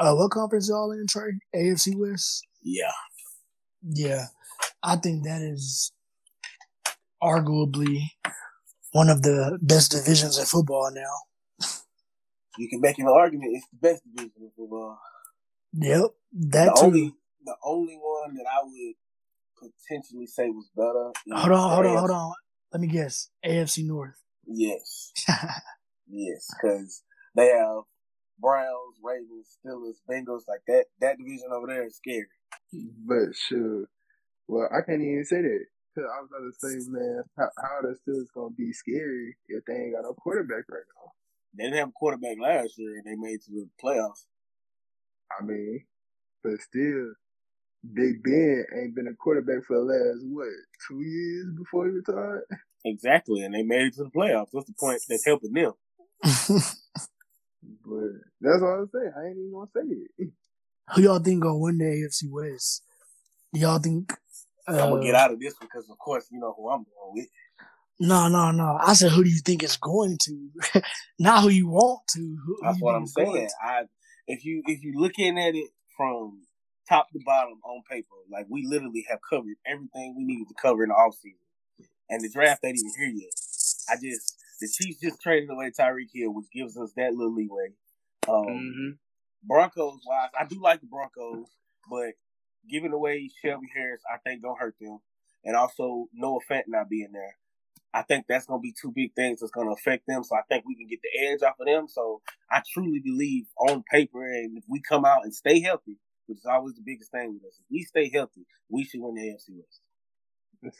[0.00, 1.32] uh, what conference y'all in, Trey?
[1.54, 2.46] AFC West.
[2.62, 2.90] Yeah,
[3.82, 4.26] Yeah,
[4.82, 5.92] I think that is
[7.22, 8.02] arguably
[8.92, 11.66] one of the best divisions in football now.
[12.58, 13.52] you can make an argument.
[13.54, 14.98] It's the best division of football.
[15.72, 16.10] Yep,
[16.50, 16.86] that the too.
[16.86, 21.12] only the only one that I would potentially say was better.
[21.38, 22.32] hold on, hold the on, hold on.
[22.72, 23.28] Let me guess.
[23.44, 24.16] AFC North.
[24.46, 25.12] Yes,
[26.08, 27.02] yes, because
[27.36, 27.82] they have
[28.40, 30.48] Browns, Ravens, Steelers, Bengals.
[30.48, 32.26] Like that, that division over there is scary.
[32.72, 33.86] But sure.
[34.48, 35.64] Well, I can't even say that.
[35.94, 39.64] Cause I was about to say, man, how, how the Steelers gonna be scary if
[39.64, 41.12] they ain't got no quarterback right now?
[41.56, 44.26] They didn't have a quarterback last year, and they made it to the playoffs.
[45.36, 45.84] I mean,
[46.44, 47.14] but still,
[47.92, 50.48] Big Ben ain't been a quarterback for the last what
[50.86, 52.44] two years before he retired.
[52.84, 54.48] Exactly, and they made it to the playoffs.
[54.52, 55.02] What's the point?
[55.08, 55.72] That's helping them.
[57.62, 59.12] But that's all I'm saying.
[59.16, 60.30] I ain't even gonna say it.
[60.94, 62.82] Who y'all think gonna win the AFC West?
[63.52, 64.12] Do y'all think?
[64.66, 67.14] Uh, I'm gonna get out of this because, of course, you know who I'm going
[67.14, 67.28] with.
[68.00, 68.78] No, no, no.
[68.80, 70.82] I said, who do you think is going to?
[71.18, 72.18] Not who you want to.
[72.18, 73.48] Who, who That's you what I'm is going saying.
[73.62, 73.82] I
[74.26, 76.42] if you if you looking at it from
[76.88, 80.82] top to bottom on paper, like we literally have covered everything we needed to cover
[80.82, 81.86] in the offseason.
[82.08, 83.32] And the draft ain't even here yet.
[83.88, 87.72] I just the Chiefs just traded away Tyreek Hill, which gives us that little leeway.
[88.28, 88.90] Um, Mm-hmm.
[89.42, 91.46] Broncos wise, I do like the Broncos,
[91.90, 92.12] but
[92.68, 94.98] giving away Shelby Harris, I think gonna hurt them,
[95.44, 97.36] and also Noah Fant not being there.
[97.94, 100.22] I think that's gonna be two big things that's gonna affect them.
[100.24, 101.88] So I think we can get the edge off of them.
[101.88, 102.20] So
[102.50, 105.96] I truly believe on paper, and if we come out and stay healthy,
[106.26, 109.14] which is always the biggest thing with us, if we stay healthy, we should win
[109.14, 109.80] the AFC West.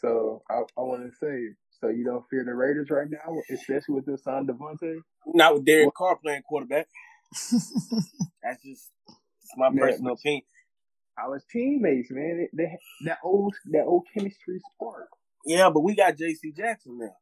[0.01, 3.95] So I, I want to say, so you don't fear the Raiders right now, especially
[3.95, 5.01] with this son Davante.
[5.27, 6.89] Not with Derek Carr playing quarterback.
[8.43, 8.91] That's just
[9.57, 10.43] my Man, personal opinion.
[11.19, 15.09] Our teammates, man, they, they that old that old chemistry spark.
[15.45, 16.53] Yeah, but we got J.C.
[16.53, 17.17] Jackson now.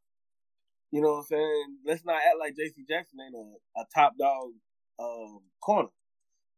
[0.90, 1.76] You know what I'm saying?
[1.84, 2.84] Let's not act like J.C.
[2.88, 4.50] Jackson ain't a, a top dog
[4.98, 5.88] um, corner.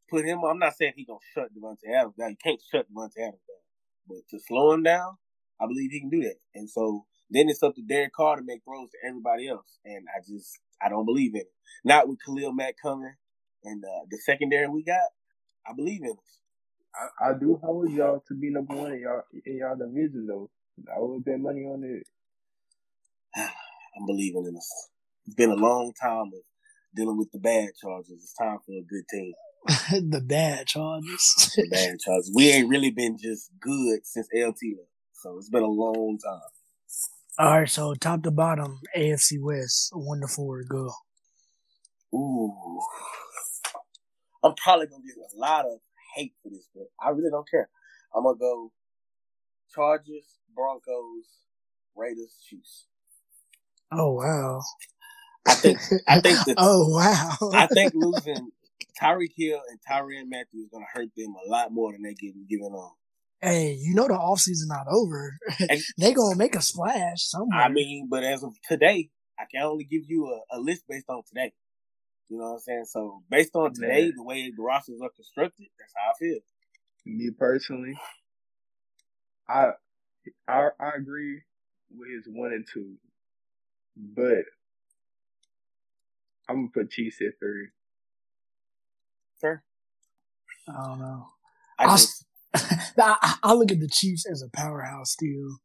[0.09, 0.45] Put him.
[0.45, 2.31] I'm not saying he gonna shut Davante Adams down.
[2.31, 5.17] You can't shut Davante Adams down, but to slow him down,
[5.61, 6.37] I believe he can do that.
[6.55, 9.79] And so then it's up to Derek Carr to make throws to everybody else.
[9.85, 11.53] And I just I don't believe in it.
[11.85, 13.15] Not with Khalil Mack coming
[13.65, 15.11] and uh, the secondary we got.
[15.67, 16.39] I believe in us.
[17.21, 20.51] I, I do hold y'all to be number one in y'all in y'all division though.
[20.89, 22.07] I would bet money on it.
[23.37, 24.89] I'm believing in us.
[25.27, 26.41] It's been a long time of
[26.95, 28.23] dealing with the bad charges.
[28.23, 29.33] It's time for a good team.
[30.11, 31.53] the bad charges.
[31.55, 32.33] The bad charges.
[32.35, 34.79] We ain't really been just good since LT.
[35.13, 36.41] So it's been a long time.
[37.41, 40.93] All right, so top to bottom, AFC West, one to four, go.
[42.15, 42.53] Ooh.
[44.45, 45.79] I'm probably gonna get a lot of
[46.15, 47.71] hate for this, but I really don't care.
[48.15, 48.73] I'm gonna go
[49.75, 51.25] Chargers, Broncos,
[51.97, 52.85] Raiders, Chiefs.
[53.91, 54.61] Oh wow.
[55.49, 57.53] I think I think that oh wow.
[57.55, 58.51] I think losing
[59.01, 62.45] Tyreek Hill and Tyrann Mathieu is gonna hurt them a lot more than they getting
[62.51, 62.85] given on.
[62.85, 63.00] Um,
[63.43, 65.37] hey, you know the offseason not over.
[65.99, 67.61] They gonna make a splash somewhere.
[67.61, 71.07] I mean, but as of today, I can only give you a, a list based
[71.09, 71.53] on today.
[72.29, 72.85] You know what I'm saying?
[72.87, 74.13] So based on today, Man.
[74.17, 76.39] the way the rosters are constructed, that's how I feel.
[77.07, 77.95] Me personally,
[79.49, 79.71] I
[80.47, 81.41] I I agree
[81.91, 82.97] with his one and two,
[83.97, 84.45] but
[86.49, 87.69] I'm gonna put Chiefs at three.
[89.41, 89.65] Fair.
[90.69, 91.27] I don't know.
[91.79, 92.25] I I, just,
[92.99, 95.59] I, I look at the Chiefs as a powerhouse still.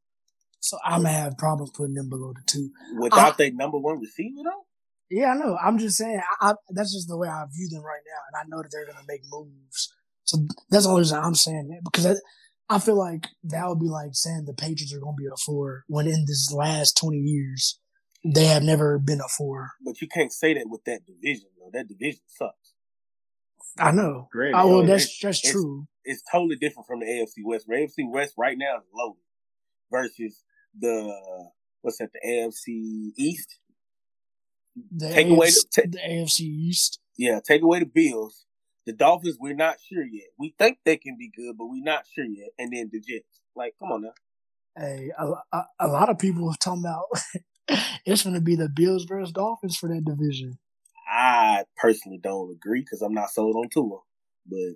[0.59, 2.69] So I'm gonna have problems putting them below the two.
[2.99, 4.65] without I- their number one receiver though,
[5.09, 5.57] Yeah, I know.
[5.63, 6.21] I'm just saying.
[6.41, 8.69] I, I, that's just the way I view them right now, and I know that
[8.71, 9.93] they're gonna make moves.
[10.23, 10.37] So
[10.71, 12.15] that's the only reason I'm saying that because I,
[12.67, 15.83] I feel like that would be like saying the Patriots are gonna be a four
[15.87, 17.79] when in this last 20 years
[18.25, 19.69] they have never been a four.
[19.85, 21.69] but you can't say that with that division though.
[21.71, 22.73] That division sucks.
[23.77, 24.29] I know.
[24.31, 25.85] Granted, Oh well, it- that's that's it's- true.
[26.05, 27.65] It's totally different from the AFC West.
[27.67, 29.21] The AFC West right now is loaded
[29.91, 30.43] versus
[30.79, 31.49] the
[31.81, 32.09] what's that?
[32.13, 33.59] The AFC East.
[34.95, 36.99] The take away the- the AFC East.
[37.17, 38.45] Yeah, take away the Bills.
[38.85, 40.27] The Dolphins, we're not sure yet.
[40.37, 42.49] We think they can be good, but we're not sure yet.
[42.59, 43.41] And then the Jets.
[43.55, 44.13] Like, come on now.
[44.77, 47.05] Hey, a, a, a lot of people are talking about
[48.05, 50.59] it's going to be the Bills versus Dolphins for that division.
[51.09, 53.99] I personally don't agree because I'm not sold on Tua,
[54.45, 54.75] but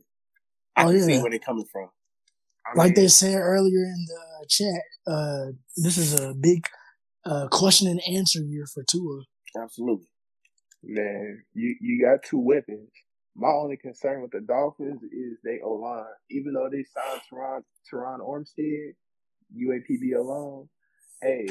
[0.80, 1.06] I Oh, can yeah.
[1.06, 1.90] see where they're coming from.
[2.66, 5.46] I like mean, they said earlier in the chat, uh,
[5.78, 6.66] this is a big
[7.26, 9.24] uh, question and answer year for Tua.
[9.62, 10.08] Absolutely.
[10.84, 12.90] Man, you you got two weapons.
[13.36, 16.06] My only concern with the Dolphins is they O line.
[16.30, 17.62] Even though they signed Terron
[17.92, 18.94] Terron Armstead,
[19.56, 20.70] UAPB alone.
[21.22, 21.48] Hey,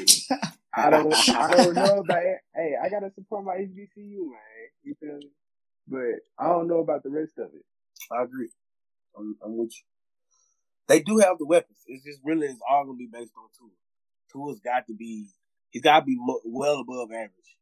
[0.75, 2.23] I don't I don't know about
[2.55, 4.69] hey, I gotta support my HBCU, man.
[4.83, 5.29] You feel me?
[5.87, 7.65] But I don't know about the rest of it.
[8.11, 8.49] I agree.
[9.17, 9.83] I'm, I'm with you.
[10.87, 11.77] They do have the weapons.
[11.85, 13.69] It's just really it's all gonna be based on Tua.
[14.31, 15.27] Tua's got to be
[15.69, 17.57] he's got to be well above average,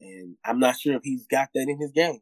[0.00, 2.20] and I'm not sure if he's got that in his game.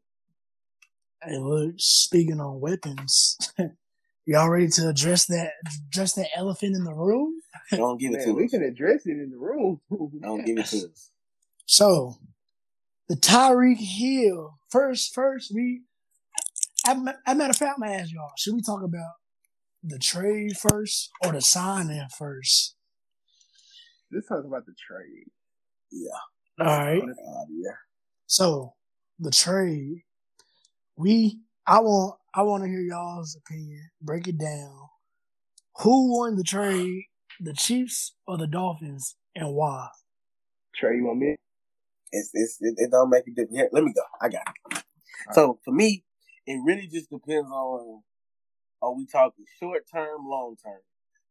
[1.22, 3.36] Hey, look, speaking on weapons,
[4.26, 5.52] y'all ready to address that
[5.88, 7.34] address that elephant in the room?
[7.70, 8.52] Don't give it Man, to we us.
[8.52, 9.80] We can address it in the room.
[10.22, 11.10] Don't give it to us.
[11.66, 12.16] So,
[13.08, 15.14] the Tyreek Hill first.
[15.14, 15.82] First, we.
[16.90, 19.12] As a a matter of fact, I'm gonna ask y'all: Should we talk about
[19.84, 22.74] the trade first or the signing first?
[24.12, 25.26] Let's talk about the trade.
[25.92, 26.66] Yeah.
[26.66, 27.02] All right.
[27.50, 27.70] Yeah.
[28.26, 28.74] So
[29.20, 30.02] the trade,
[30.96, 33.90] we I want I want to hear y'all's opinion.
[34.02, 34.74] Break it down.
[35.82, 37.04] Who won the trade,
[37.38, 39.88] the Chiefs or the Dolphins, and why?
[40.74, 41.36] Trey, you want me?
[42.12, 43.56] It's, it's, it, it don't make a difference.
[43.56, 44.02] Here, let me go.
[44.20, 44.82] I got it.
[45.32, 46.04] So for me,
[46.50, 48.02] it really just depends on
[48.82, 50.80] are we talking short term, long term?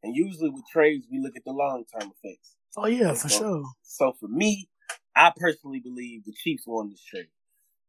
[0.03, 2.55] And usually with trades, we look at the long term effects.
[2.77, 3.63] Oh yeah, for sure.
[3.81, 4.69] So for me,
[5.15, 7.27] I personally believe the Chiefs won this trade.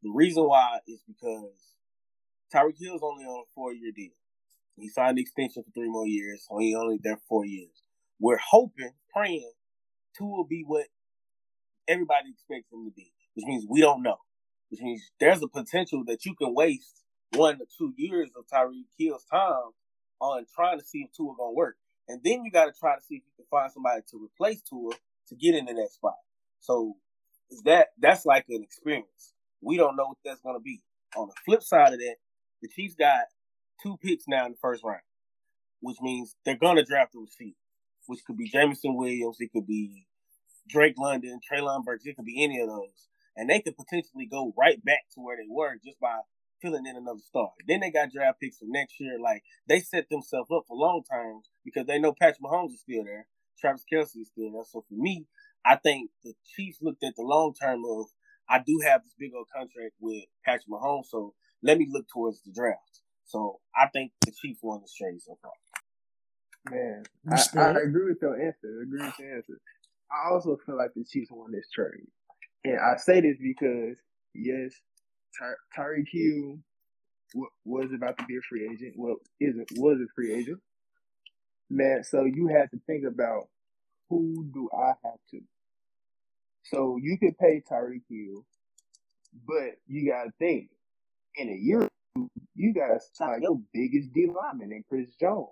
[0.03, 1.53] The reason why is because
[2.53, 4.11] Tyreek Hill's only on a four year deal.
[4.75, 7.83] He signed the extension for three more years, so he only there four years.
[8.19, 9.51] We're hoping, praying,
[10.17, 10.87] Tua will be what
[11.87, 14.17] everybody expects him to be, which means we don't know.
[14.69, 18.85] Which means there's a potential that you can waste one to two years of Tyreek
[18.97, 19.71] Hill's time
[20.19, 21.77] on trying to see if Tua gonna work.
[22.07, 24.93] And then you gotta try to see if you can find somebody to replace Tua
[25.27, 26.17] to get into that spot.
[26.59, 26.95] So
[27.63, 29.33] that that's like an experience.
[29.61, 30.81] We don't know what that's gonna be.
[31.15, 32.15] On the flip side of that,
[32.61, 33.25] the Chiefs got
[33.81, 35.01] two picks now in the first round,
[35.81, 37.57] which means they're gonna draft a receiver,
[38.07, 40.07] which could be Jameson Williams, it could be
[40.69, 43.09] Drake London, Treylon Burks, it could be any of those.
[43.35, 46.19] And they could potentially go right back to where they were just by
[46.61, 47.51] filling in another star.
[47.67, 49.19] Then they got draft picks for next year.
[49.19, 53.03] Like they set themselves up for long term because they know Patrick Mahomes is still
[53.03, 53.27] there.
[53.59, 54.63] Travis Kelce is still there.
[54.65, 55.27] So for me,
[55.65, 58.07] I think the Chiefs looked at the long term of
[58.49, 62.41] I do have this big old contract with Patrick Mahomes, so let me look towards
[62.41, 63.01] the draft.
[63.23, 65.51] So I think the Chiefs won this trade so far.
[66.69, 68.79] Man, I, I agree with your answer.
[68.79, 69.59] I agree with your answer.
[70.11, 72.07] I also feel like the Chiefs won this trade.
[72.63, 73.97] And I say this because,
[74.35, 74.73] yes,
[75.39, 76.59] Ty- Tyreek Hill
[77.65, 78.95] was about to be a free agent.
[78.97, 80.59] Well, isn't was a free agent.
[81.69, 83.49] Man, so you had to think about
[84.09, 85.41] who do I have to.
[86.65, 88.45] So you could pay Tyreek Hill,
[89.47, 90.69] but you gotta think
[91.37, 91.87] in a year
[92.55, 95.49] you gotta sign your biggest D lineman in Chris Jones.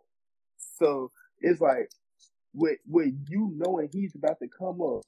[0.80, 1.12] So
[1.42, 1.90] it's like
[2.56, 5.04] with with you knowing he's about to come up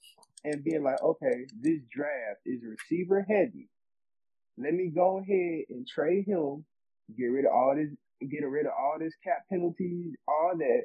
[0.46, 3.70] and being like, okay, this draft is receiver heavy.
[4.58, 6.66] Let me go ahead and trade him,
[7.18, 7.90] get rid of all this,
[8.30, 10.84] get rid of all this cap penalties, all that.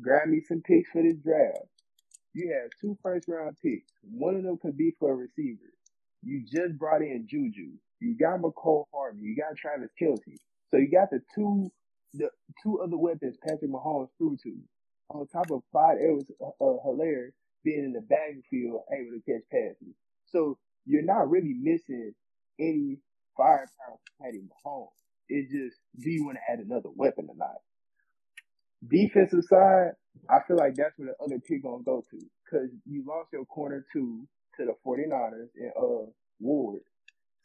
[0.00, 1.58] Grab me some picks for this draft.
[2.34, 3.92] You have two first round picks.
[4.02, 5.72] One of them could be for a receiver.
[6.22, 7.72] You just brought in Juju.
[8.00, 9.22] You got Mecole Harvey.
[9.22, 10.36] You got Travis Kelce.
[10.70, 11.70] So you got the two
[12.14, 12.30] the
[12.62, 14.56] two other weapons Patrick Mahomes threw to.
[15.10, 17.30] On top of Clyde Edwards uh, uh, Helaire
[17.64, 19.94] being in the backfield able to catch passes.
[20.26, 22.12] So you're not really missing
[22.60, 22.98] any
[23.36, 24.88] firepower Patty Mahomes.
[25.28, 27.56] It's just do you want to add another weapon or not?
[28.88, 29.92] Defensive side,
[30.30, 32.18] I feel like that's where the other pick gonna go to.
[32.50, 34.26] Cause you lost your corner two
[34.58, 36.06] to the 49ers and uh
[36.40, 36.82] Ward.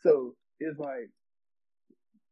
[0.04, 1.10] So it's like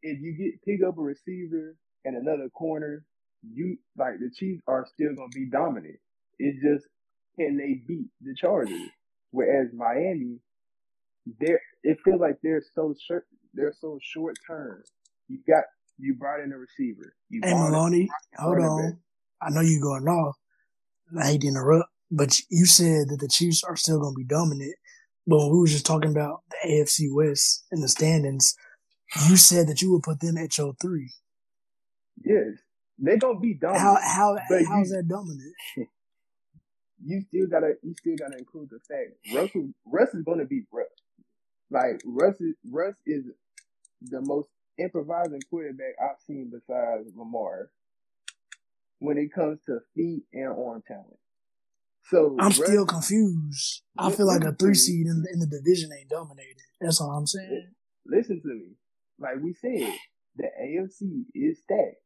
[0.03, 1.75] if you get pick up a receiver
[2.05, 3.05] and another corner,
[3.43, 5.97] you like the Chiefs are still gonna be dominant.
[6.39, 6.87] It's just
[7.37, 8.89] can they beat the Chargers?
[9.31, 10.39] Whereas Miami,
[11.39, 14.83] they're it feels like they're so short they're so short term.
[15.27, 15.63] You got
[15.97, 17.13] you brought in a receiver.
[17.29, 18.99] You Hey Maloney, hold on.
[19.41, 20.35] I know you're going off.
[21.19, 24.25] I hate to interrupt, but you said that the Chiefs are still going to be
[24.25, 24.75] dominant.
[25.25, 28.55] But when we were just talking about the AFC West and the standings,
[29.27, 31.11] you said that you would put them at your three.
[32.23, 32.59] Yes.
[32.97, 33.81] They're gonna be dominant.
[33.81, 35.53] How how how's you- that dominant?
[37.05, 40.87] you still gotta you still gotta include the fact Russell Russ is gonna be Russ.
[41.71, 43.25] Like Russ is Russ is
[44.01, 47.69] the most improvising quarterback I've seen besides Lamar
[48.99, 51.19] when it comes to feet and arm talent.
[52.09, 53.83] So I'm Russ- still confused.
[53.97, 56.61] I feel like a three seed in the, in the division ain't dominated.
[56.81, 57.71] That's all I'm saying.
[58.05, 58.71] listen to me.
[59.19, 59.93] Like we said,
[60.37, 61.97] the AFC is stacked.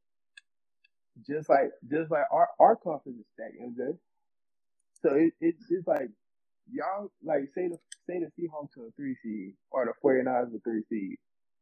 [1.27, 3.97] Just like just like our our conference is stacked, MJ.
[5.01, 6.09] So it, it's just like
[6.71, 10.59] y'all like say the say the Seahawks are a three seed or the 49ers a
[10.59, 11.17] three seed.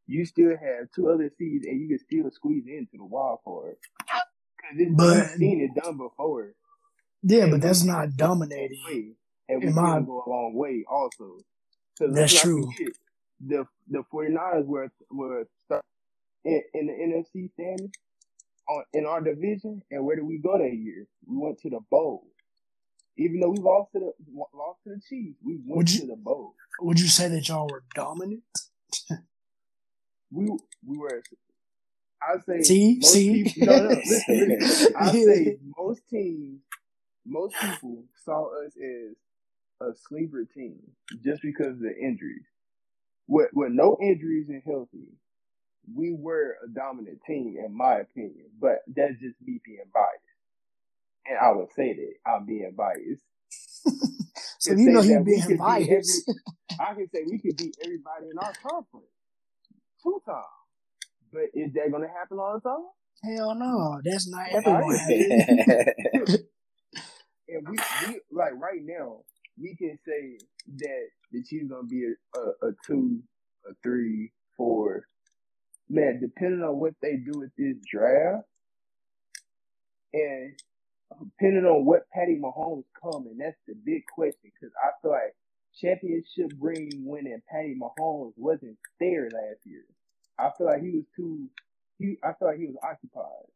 [0.08, 3.76] You still have two other seeds and you can still squeeze into the wild card.
[4.96, 6.54] But- we've seen it done before.
[7.24, 8.82] Yeah, And but that's not dominating.
[8.88, 9.12] way,
[9.50, 11.38] And we my- go a long way also.
[12.00, 12.72] That's true.
[12.72, 12.94] forget,
[13.42, 15.84] The the 49ers were were start
[16.46, 17.92] in, in the NFC standings
[18.70, 21.06] on in our division, and where did we go that year?
[21.28, 22.26] We went to the bowl.
[23.18, 24.12] Even though we lost to the
[24.54, 26.56] lost to the Chiefs, we went Would you- to the bowl.
[26.80, 28.44] Would you say that y'all were dominant?
[30.32, 30.46] We
[30.86, 31.22] we were.
[32.24, 32.96] I'd say See?
[33.02, 33.44] most See?
[33.44, 34.94] people- no, no, listen, listen.
[35.00, 36.62] I'd say most teams,
[37.26, 39.16] most people saw us as
[39.82, 40.80] a sleeper team
[41.24, 42.46] just because of the injuries.
[43.28, 45.10] With with no injuries and healthy,
[45.94, 48.46] we were a dominant team in my opinion.
[48.60, 50.31] But that's just me being biased,
[51.26, 53.24] and I would say that I'm being biased.
[54.60, 56.32] So you know you being could beat biased.
[56.80, 59.08] I can say we could beat everybody in our conference
[60.04, 60.46] two times.
[61.34, 62.86] But is that going to happen all the time?
[63.24, 65.00] Hell no, that's not everyone.
[67.54, 69.24] And we, we like right now,
[69.60, 70.38] we can say
[70.78, 73.20] that the Chiefs gonna be a, a, a two,
[73.70, 75.04] a three, four.
[75.90, 78.46] Man, depending on what they do with this draft,
[80.14, 80.54] and
[81.20, 84.52] depending on what Patty Mahomes come, and that's the big question.
[84.52, 85.36] Because I feel like
[85.80, 89.84] championship ring winning Patty Mahomes wasn't there last year.
[90.40, 91.50] I feel like he was too.
[92.00, 93.50] He, I feel like he was occupied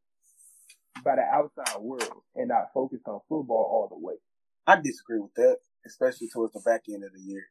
[1.04, 4.16] by the outside world and not focused on football all the way.
[4.68, 7.46] I disagree with that, especially towards the back end of the year.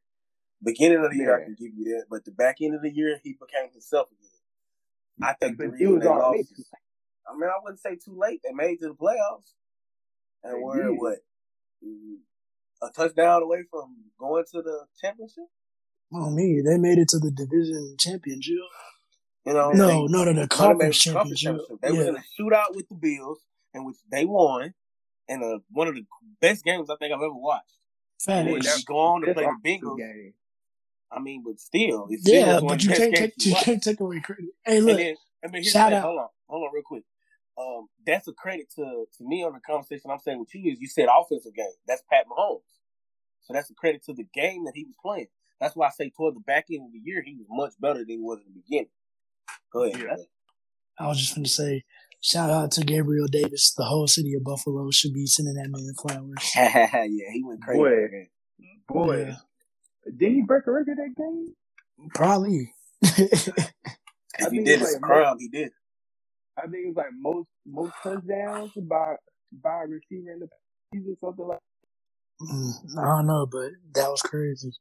[0.62, 2.90] Beginning of the year, I can give you that, but the back end of the
[2.90, 4.30] year, he became himself again.
[5.22, 6.62] I think the But it reason was they lost.
[7.28, 8.40] I mean, I wouldn't say too late.
[8.44, 9.52] They made it to the playoffs,
[10.44, 10.98] and They we're did.
[10.98, 11.18] what
[12.82, 15.44] a touchdown away from going to the championship.
[16.12, 18.54] Oh me, they made it to the division championship.
[19.46, 21.80] You know, No, they- no, no, the No, they made conference the conference championship.
[21.82, 23.40] They were in a shootout with the Bills,
[23.74, 24.74] in which they won,
[25.28, 26.06] and one of the
[26.40, 27.72] best games I think I've ever watched.
[28.28, 28.78] And then facts.
[28.78, 29.98] you go on to play the Bengals.
[29.98, 30.34] game.
[31.10, 33.52] I mean, but still, it's Yeah, one but of you the best can't take you
[33.52, 33.64] watch.
[33.64, 34.46] can't take away credit.
[34.64, 36.02] Hey, And look, then, I mean, shout out.
[36.04, 37.04] Hold on, hold on, real quick.
[37.56, 40.80] Um, that's a credit to to me on the conversation I'm saying with you is
[40.80, 41.66] you said offensive game.
[41.86, 42.60] That's Pat Mahomes.
[43.42, 45.28] So that's a credit to the game that he was playing.
[45.60, 48.00] That's why I say toward the back end of the year he was much better
[48.00, 48.88] than he was in the beginning.
[49.72, 50.00] Go ahead.
[50.00, 50.24] Yeah.
[50.98, 51.84] I was just going to say,
[52.20, 53.72] shout out to Gabriel Davis.
[53.72, 56.52] The whole city of Buffalo should be sending that man flowers.
[56.56, 57.78] yeah, he went crazy.
[57.78, 58.28] Boy.
[58.88, 59.36] Boy, Yeah,
[60.16, 61.54] didn't he break a record that game?
[62.14, 62.72] probably.
[64.36, 65.36] If he did, it's it's a crime.
[65.38, 65.70] He did.
[66.58, 69.16] I think it was like most most touchdowns by
[69.62, 70.48] by a receiver in the
[70.92, 71.58] season, something like.
[72.42, 74.72] Mm, I don't know, but that was crazy.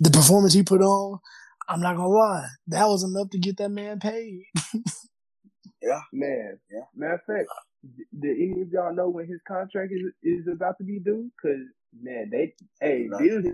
[0.00, 1.20] The performance he put on,
[1.68, 4.44] I'm not gonna lie, that was enough to get that man paid.
[5.82, 6.80] Yeah, man, Yeah.
[6.96, 7.48] Matter of fact,
[8.18, 11.30] did any of y'all know when his contract is is about to be due?
[11.42, 11.60] Cause
[12.00, 13.18] man, they hey No.
[13.18, 13.44] Bills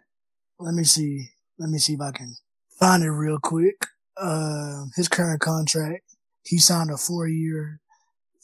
[0.61, 1.29] Let me see.
[1.59, 2.35] Let me see if I can
[2.79, 3.77] find it real quick.
[4.16, 6.05] Uh, his current contract,
[6.45, 7.80] he signed a four-year,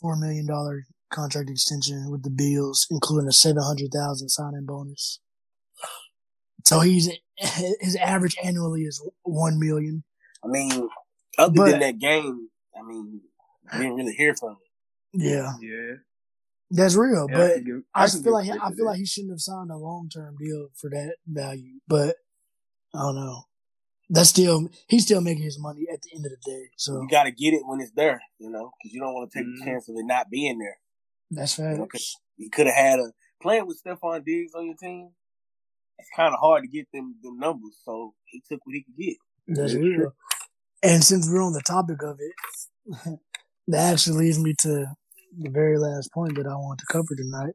[0.01, 5.20] four million dollar contract extension with the Bills, including a seven hundred thousand signing bonus.
[6.64, 10.05] So he's his average annually is one million.
[10.44, 10.88] I mean,
[11.38, 13.20] other But- than that game, I mean,
[13.72, 14.57] we didn't really hear from him.
[15.18, 15.94] Yeah, Yeah,
[16.70, 17.26] that's real.
[17.30, 18.84] yeah, but can give- I, can feel like I feel that.
[18.84, 21.80] like he shouldn't have signed a long term deal for that value.
[21.88, 22.16] But
[22.94, 23.44] I don't know.
[24.09, 26.70] That's still he's still making his money at the end of the day.
[26.76, 29.30] So You got to get it when it's there, you know, because you don't want
[29.30, 29.59] to take Mhm.
[29.59, 30.78] the chance of it not being there.
[31.30, 31.88] that's You know,
[32.36, 35.11] you could have had a playing with Stefon Diggs on your team.
[35.98, 38.96] It's kind of hard to get them them numbers, so he took what he could
[38.96, 39.16] get.
[39.48, 40.14] That's Yeah, real.
[40.82, 43.18] And since we're on the topic of it,
[43.68, 44.86] that actually leads me to
[45.38, 47.54] the very last point that I want to cover tonight,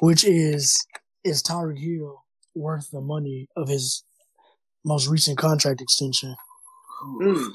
[0.00, 0.76] which is
[1.24, 2.24] is Tyreek Hill
[2.54, 4.04] worth the money of his
[4.84, 6.34] most recent contract extension,
[7.02, 7.52] Mm.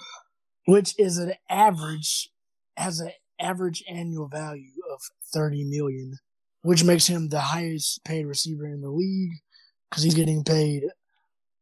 [0.65, 2.29] which is an average
[2.77, 5.01] has an average annual value of
[5.33, 6.17] thirty million,
[6.61, 9.33] which makes him the highest paid receiver in the league
[9.89, 10.83] because he's getting paid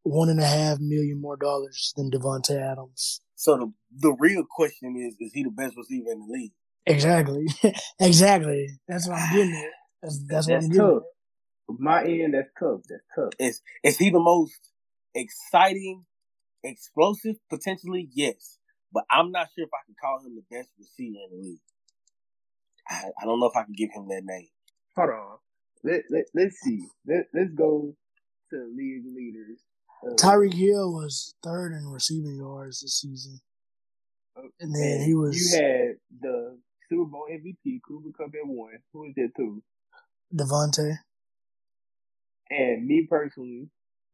[0.04, 3.22] one and a half million more dollars than Davante Adams.
[3.36, 3.74] So the
[4.10, 6.54] the real question is: Is he the best receiver in the league?
[6.86, 7.46] Exactly.
[8.00, 8.68] exactly.
[8.88, 9.72] That's what I'm getting at.
[10.02, 11.04] That's, that's what I'm getting tough.
[11.80, 12.82] my end, that's tough.
[12.88, 13.34] That's tough.
[13.40, 14.54] Is is he the most
[15.14, 16.06] exciting,
[16.64, 17.36] explosive?
[17.50, 18.58] Potentially, yes.
[18.92, 21.60] But I'm not sure if I can call him the best receiver in the league.
[22.90, 24.48] I, I don't know if I can give him that name.
[24.96, 25.38] Hold on.
[25.84, 26.88] Let, let, let's see.
[27.06, 27.94] Let, let's go
[28.52, 29.60] to league leaders.
[30.06, 33.40] Uh, Tyreek Hill was third in receiving yards this season.
[34.60, 35.36] And then and he was.
[35.36, 36.58] You had the
[36.90, 38.78] Super Bowl MVP, Cooper Kupp at one.
[38.94, 39.64] Who was there two?
[40.34, 40.98] Davante.
[42.50, 43.70] And me personally,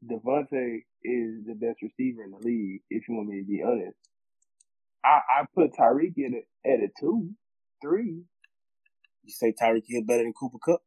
[0.05, 3.97] Davante is the best receiver in the league, if you want me to be honest.
[5.03, 7.31] I, I put Tyreek at a, at a two,
[7.81, 8.23] three.
[9.23, 10.81] You say Tyreek Hill better than Cooper Kupp?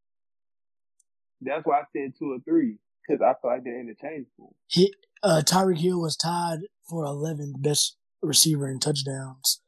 [1.40, 4.54] That's why I said two or three because I feel like they're interchangeable.
[4.66, 4.92] He,
[5.22, 9.60] uh, Tyreek Hill was tied for 11th best receiver in touchdowns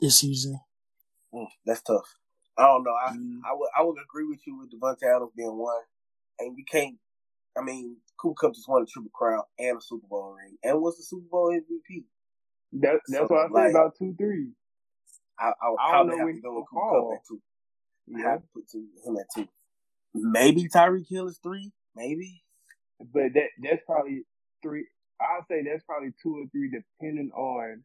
[0.00, 0.60] this season.
[1.34, 2.16] Mm, that's tough.
[2.58, 2.94] I don't know.
[2.94, 3.38] I, mm.
[3.44, 5.82] I would I would agree with you with Davante Adams being one,
[6.38, 6.96] and you can't.
[7.56, 10.80] I mean, Cooper Kupp just won a Triple Crown and a Super Bowl ring, and
[10.80, 12.04] was the Super Bowl MVP.
[12.72, 14.50] That, that's so, what I like, say about two three.
[15.38, 17.40] I, I would probably have to go with Cooper Kupp at two.
[18.06, 18.26] Yeah.
[18.26, 19.48] I have to put two, him at two.
[20.14, 21.72] Maybe Tyreek Hill is three.
[21.96, 22.42] Maybe.
[22.98, 24.22] But that that's probably
[24.62, 24.86] three.
[25.20, 27.84] I'll say that's probably two or three, depending on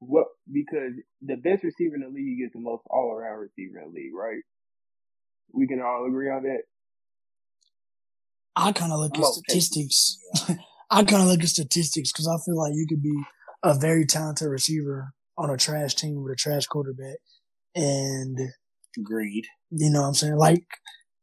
[0.00, 3.92] what because the best receiver in the league is the most all around receiver in
[3.92, 4.42] the league, right?
[5.52, 6.62] We can all agree on that.
[8.56, 10.18] I kind of look at statistics.
[10.90, 13.22] I kind of look at statistics because I feel like you could be
[13.62, 17.18] a very talented receiver on a trash team with a trash quarterback,
[17.74, 18.38] and
[18.98, 19.46] agreed.
[19.70, 20.36] You know what I'm saying?
[20.36, 20.66] Like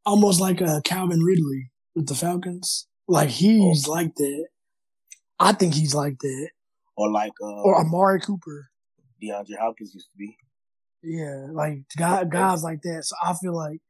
[0.06, 2.86] almost like a Calvin Ridley with the Falcons.
[3.06, 3.92] Like he's oh.
[3.92, 4.46] like that.
[5.38, 6.50] I think he's like that.
[6.96, 8.70] Or like uh, or Amari Cooper.
[9.22, 10.36] DeAndre Hopkins used to be.
[11.02, 13.04] Yeah, like guys, guys like that.
[13.04, 13.80] So I feel like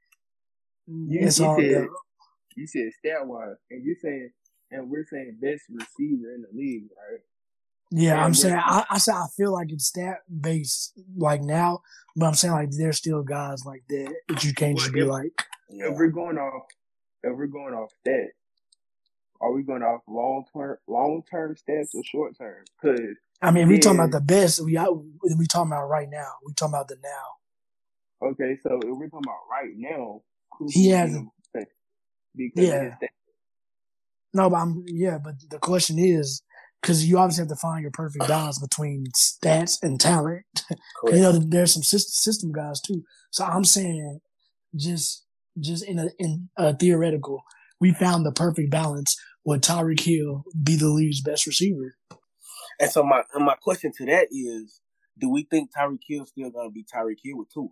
[0.87, 1.87] you, it's you all said,
[2.59, 4.31] You said stat wise, and you're saying,
[4.73, 7.21] and we're saying best receiver in the league, right?
[7.93, 11.83] Yeah, and I'm saying I, I say I feel like it's stat based like now,
[12.17, 15.01] but I'm saying like there's still guys like that that you can't well, just be
[15.01, 15.33] if, like.
[15.71, 16.65] If we're going off,
[17.23, 18.31] if we're going off that,
[19.41, 22.65] are we going off long term, long term stats or short term?
[22.83, 24.65] Because I mean, we talking about the best.
[24.65, 24.77] We
[25.37, 26.33] we talking about right now.
[26.45, 28.29] We talking about the now.
[28.31, 30.23] Okay, so if we're talking about right now,
[30.71, 31.17] he has
[32.39, 32.95] because yeah.
[34.33, 36.43] No, but I'm yeah, but the question is
[36.81, 40.45] because you obviously have to find your perfect balance between stats and talent.
[41.07, 43.03] you know, there's some system, guys too.
[43.31, 44.21] So I'm saying,
[44.77, 45.25] just
[45.59, 47.43] just in a in a theoretical,
[47.81, 49.17] we found the perfect balance.
[49.45, 51.97] Would Tyreek Hill be the league's best receiver?
[52.81, 54.81] And so my my question to that is,
[55.19, 57.69] do we think Tyreek Hill still gonna be Tyreek Hill with Tua?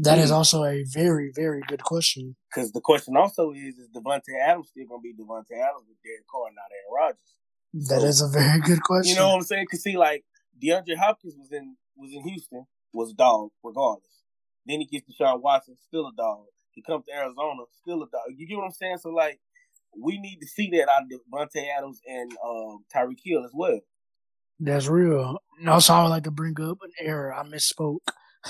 [0.00, 2.36] That is also a very, very good question.
[2.48, 6.26] Because the question also is, is Davante Adams still gonna be Davante Adams with Derek
[6.30, 7.88] Carr, not Aaron Rodgers?
[7.88, 9.10] That so, is a very good question.
[9.10, 9.64] You know what I'm saying?
[9.64, 10.24] Because see, like
[10.62, 14.22] DeAndre Hopkins was in was in Houston, was a dog regardless.
[14.66, 16.44] Then he gets Deshaun Watson, still a dog.
[16.70, 18.22] He comes to Arizona, still a dog.
[18.36, 18.98] You get what I'm saying?
[18.98, 19.40] So like,
[20.00, 23.80] we need to see that out of Davante Adams and um, Tyreek Hill as well.
[24.60, 25.38] That's real.
[25.58, 27.34] And also, I would like to bring up an error.
[27.34, 27.98] I misspoke.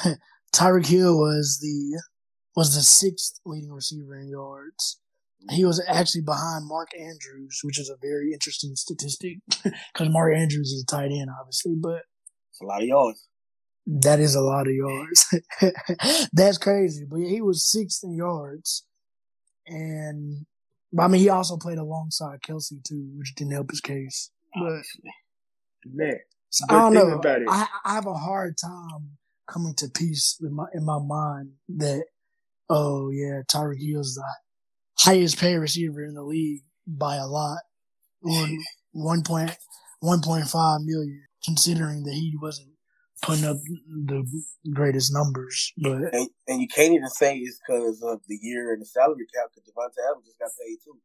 [0.55, 2.01] Tyreek Hill was the
[2.57, 5.01] was the sixth leading receiver in yards.
[5.51, 9.39] He was actually behind Mark Andrews, which is a very interesting statistic
[9.93, 12.03] because Mark Andrews is a tight end, obviously, but
[12.51, 13.29] it's a lot of yards.
[13.87, 15.35] That is a lot of yards.
[16.33, 17.07] That's crazy.
[17.09, 18.85] But he was sixth in yards,
[19.67, 20.45] and
[20.99, 24.31] I mean, he also played alongside Kelce too, which didn't help his case.
[24.55, 24.83] But
[25.87, 26.19] man,
[26.69, 27.21] I don't know.
[27.49, 29.19] I, I have a hard time
[29.49, 32.05] coming to peace with my in my mind that
[32.69, 34.25] oh yeah, Tyreek Hill's the
[34.99, 37.59] highest paid receiver in the league by a lot,
[38.21, 38.59] one
[38.93, 39.57] one point
[40.01, 42.69] one point five million, considering that he wasn't
[43.23, 43.57] putting up
[43.89, 44.25] the
[44.73, 45.73] greatest numbers.
[45.79, 49.27] But and, and you can't even say it's because of the year and the salary
[49.35, 50.99] cap because Davante Adams just got paid too.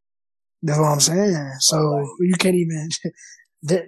[0.61, 1.51] That's what I'm saying.
[1.59, 2.89] So like, you can't even.
[3.63, 3.83] They,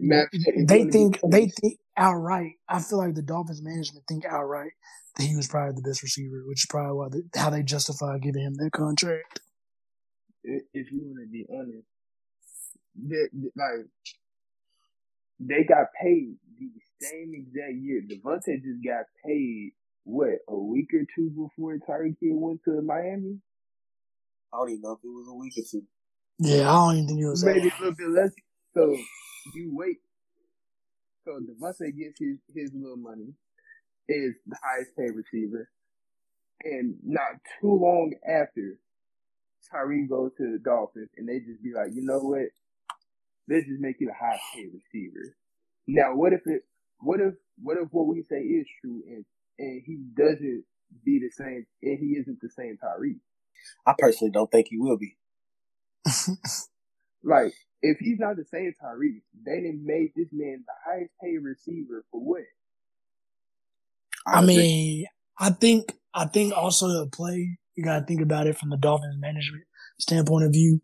[0.58, 2.54] they think they think outright.
[2.70, 4.74] I feel like the Dolphins management think outright
[5.18, 8.20] that he was probably the best receiver, which is probably why they, how they justify
[8.20, 9.42] giving him that contract.
[10.44, 11.88] If you want to be honest,
[12.96, 13.88] they, like
[15.40, 16.70] they got paid the
[17.02, 18.02] same exact year.
[18.04, 19.74] Davante just got paid
[20.06, 23.40] what a week or two before Tyreek Hill went to Miami.
[24.54, 25.84] I don't even know if it was a week or two.
[26.40, 27.46] Yeah, I don't even think it was.
[27.46, 28.32] Maybe a little bit less.
[28.76, 28.96] So
[29.56, 29.98] you wait.
[31.26, 33.34] So Davante gets his his little money,
[34.10, 35.70] is the highest paid receiver,
[36.64, 38.80] and not too long after,
[39.72, 42.50] Tyree goes to the Dolphins and they just be like, you know what?
[43.50, 45.36] Let's just make you the highest paid receiver.
[45.88, 46.64] Now, what if it?
[47.00, 47.34] What if?
[47.62, 49.26] What if what we say is true and
[49.60, 50.66] and he doesn't
[51.06, 53.18] be the same and he isn't the same Tyree?
[53.88, 55.18] I personally don't think he will be.
[57.24, 57.54] like,
[57.86, 62.06] if he's not the same Tyreek, they didn't make this man the highest paid receiver
[62.12, 62.42] for what?
[64.28, 65.06] I, I mean,
[65.40, 68.78] I think I think also the play you got to think about it from the
[68.78, 69.66] Dolphins management
[70.00, 70.82] standpoint of view.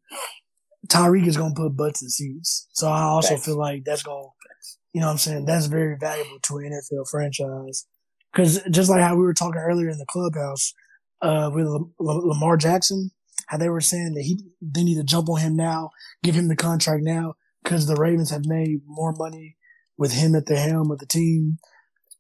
[0.88, 3.46] Tyreek is going to put butts in seats, so I also Thanks.
[3.46, 6.72] feel like that's going, to, you know, what I'm saying that's very valuable to an
[6.72, 7.86] NFL franchise
[8.32, 10.74] because just like how we were talking earlier in the clubhouse
[11.22, 11.68] uh, with
[12.00, 13.12] Lamar Jackson,
[13.52, 15.92] how they were saying that he they need to jump on him now,
[16.24, 19.58] give him the contract now because the Ravens have made more money
[19.98, 21.58] with him at the helm of the team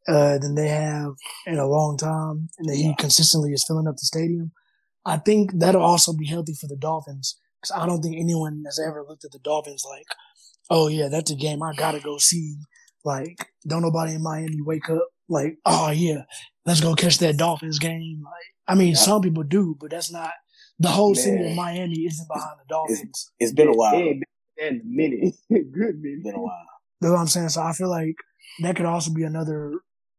[0.09, 1.13] uh, than they have
[1.47, 4.51] in a long time, and that he consistently is filling up the stadium.
[5.05, 8.77] I think that'll also be healthy for the Dolphins because I don't think anyone has
[8.77, 10.07] ever looked at the Dolphins like,
[10.69, 12.57] oh yeah, that's a game I gotta go see.
[13.05, 16.23] Like, don't nobody in Miami wake up like, oh yeah,
[16.65, 18.21] let's go catch that Dolphins game.
[18.25, 18.95] Like, I mean, yeah.
[18.95, 20.31] some people do, but that's not
[20.81, 21.23] the whole Man.
[21.23, 23.01] city of Miami isn't behind the Dolphins.
[23.03, 23.93] it's, it's been a while.
[23.95, 24.23] It's
[24.57, 26.23] been a minute, good minute.
[26.23, 26.65] Been a while.
[26.99, 27.49] That's what I'm saying.
[27.49, 28.15] So I feel like
[28.61, 29.73] that could also be another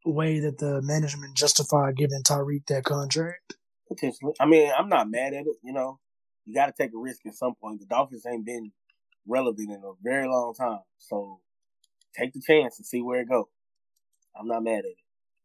[0.04, 3.54] way that the management justify giving Tyreek that contract.
[3.88, 4.34] Potentially.
[4.40, 5.56] I mean, I'm not mad at it.
[5.62, 5.98] You know,
[6.46, 7.80] you got to take a risk at some point.
[7.80, 8.72] The Dolphins ain't been
[9.26, 11.40] relevant in a very long time, so
[12.16, 13.46] take the chance and see where it goes.
[14.38, 14.96] I'm not mad at it.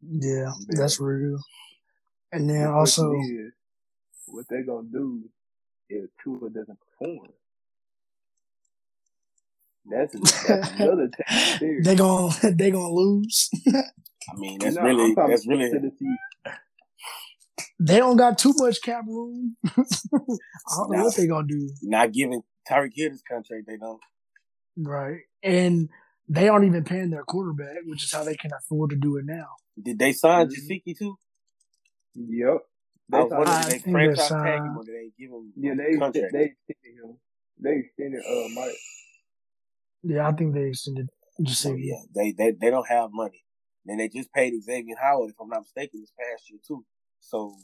[0.02, 1.40] Yeah, that's real.
[2.32, 3.52] And then also, is,
[4.28, 5.24] what they're gonna do
[5.90, 7.30] if Tua doesn't perform.
[9.90, 10.14] That's,
[10.48, 11.10] that's another
[11.60, 11.82] thing.
[11.84, 13.50] they gonna they gonna lose.
[13.74, 15.72] I mean, that's no, really that's really
[17.80, 19.56] they don't got too much cap room.
[19.66, 19.72] I
[20.78, 21.70] don't know what they gonna do.
[21.84, 24.02] Not giving Tyreek Hill his contract, they don't.
[24.76, 25.90] Right, and
[26.28, 29.26] they aren't even paying their quarterback, which is how they can afford to do it
[29.26, 29.48] now.
[29.82, 30.72] Did they sign mm-hmm.
[30.72, 31.18] Gesicki too?
[32.16, 32.58] Yep.
[33.10, 35.74] They I was wondering did they franchise tag him or did they give him yeah,
[35.76, 36.34] they, contract?
[36.34, 37.18] They extended him.
[37.60, 38.76] They extended uh Mike.
[40.04, 41.10] Yeah, I think they extended
[41.42, 41.72] Gesicki.
[41.72, 43.44] Oh, yeah, they, they they don't have money.
[43.86, 46.84] And they just paid Xavier Howard, if I'm not mistaken, this past year too.
[47.22, 47.56] So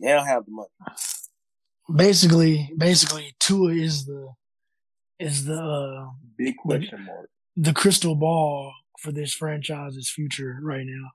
[0.00, 0.68] they don't have the money.
[1.94, 4.32] Basically, basically, Tua is the
[5.18, 7.30] is the uh, big question mark.
[7.56, 11.10] The crystal ball for this franchise's future right now.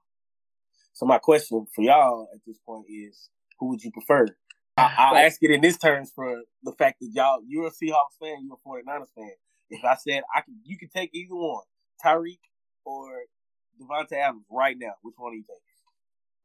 [1.01, 4.27] So my question for y'all at this point is, who would you prefer?
[4.77, 8.19] I, will ask it in this terms for the fact that y'all, you're a Seahawks
[8.21, 9.31] fan, you're a 49ers fan.
[9.71, 11.63] If I said I could, you could take either one,
[12.05, 12.37] Tyreek
[12.85, 13.23] or
[13.81, 14.91] Davante Adams right now.
[15.01, 15.59] Which one do you think?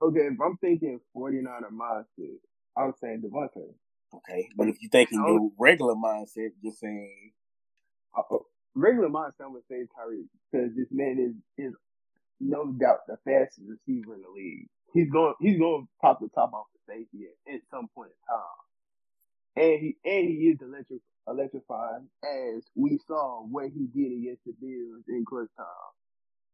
[0.01, 2.39] Okay, if I'm thinking 49er mindset,
[2.79, 3.75] I'm saying Davante.
[4.15, 7.33] Okay, but if you're thinking your regular mindset, just saying
[8.17, 8.23] uh,
[8.75, 11.75] regular mindset, I would say Tyreek because this man is is
[12.41, 14.69] no doubt the fastest receiver in the league.
[14.95, 18.11] He's going he's going to pop the top off the safety at, at some point
[18.13, 24.13] in time, and he and he is electric electrifying as we saw what he did
[24.19, 25.93] against the Bills in clutch time.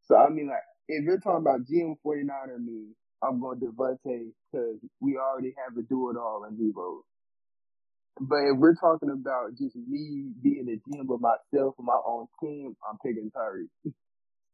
[0.03, 2.87] So I mean, like if you're talking about GM 49 or me,
[3.23, 7.01] I'm going Davante because we already have a do it all in Deebo.
[8.21, 12.27] But if we're talking about just me being a GM of myself and my own
[12.41, 13.69] team, I'm picking Tyreek.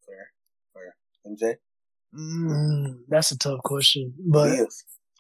[0.06, 0.32] Fair,
[0.74, 0.96] fair.
[1.30, 1.56] MJ?
[2.18, 4.58] Mm, that's a tough question, but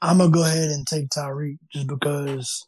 [0.01, 2.65] I'm gonna go ahead and take Tyreek just because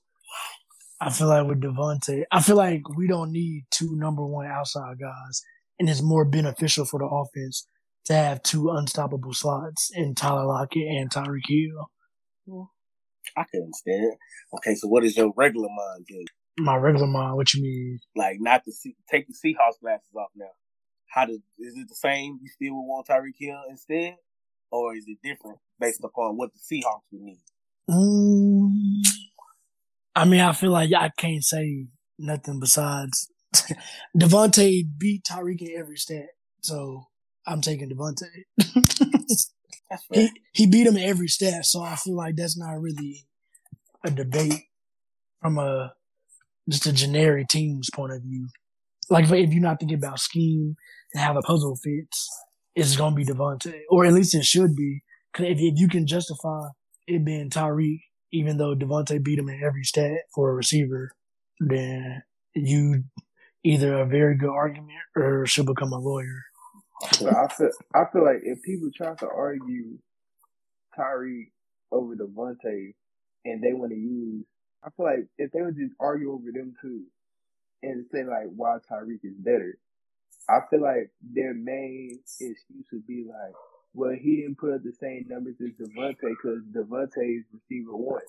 [0.99, 4.99] I feel like with Davante, I feel like we don't need two number one outside
[4.99, 5.41] guys,
[5.79, 7.65] and it's more beneficial for the offense
[8.05, 12.69] to have two unstoppable slots in Tyler Lockett and Tyreek Hill.
[13.37, 14.13] I can understand.
[14.57, 16.05] Okay, so what is your regular mind?
[16.59, 17.99] My regular mind, what you mean?
[18.15, 20.51] Like not to see, take the Seahawks glasses off now.
[21.11, 22.39] How does is it the same?
[22.41, 24.15] You still would want Tyreek Hill instead,
[24.71, 27.41] or is it different based upon what the Seahawks would need?
[27.89, 29.05] Mm,
[30.15, 31.87] I mean, I feel like I can't say
[32.17, 33.29] nothing besides
[34.17, 36.29] Davante beat Tyreek in every stat,
[36.61, 37.07] so
[37.45, 38.27] I'm taking Davante.
[40.13, 43.25] he he beat him in every stat, so I feel like that's not really
[44.05, 44.63] a debate
[45.41, 45.93] from a
[46.69, 48.47] just a generic team's point of view.
[49.09, 50.77] Like if you're not thinking about scheme
[51.15, 52.29] how the puzzle fits,
[52.75, 55.03] it's gonna be Davante, or at least it should be.
[55.33, 56.67] Cause if, if you can justify
[57.07, 58.01] it being Tyreek,
[58.31, 61.11] even though Davante beat him in every stat for a receiver,
[61.59, 63.03] then you
[63.63, 66.43] either a very good argument or should become a lawyer.
[67.13, 69.97] So I feel I feel like if people try to argue
[70.97, 71.51] Tyreek
[71.91, 72.93] over Davante
[73.45, 74.45] and they want to use
[74.83, 77.03] I feel like if they would just argue over them two
[77.83, 79.77] and say like why Tyreek is better,
[80.49, 83.53] I feel like their main excuse would be like,
[83.93, 88.21] well, he didn't put up the same numbers as Davante because Davante is receiver one.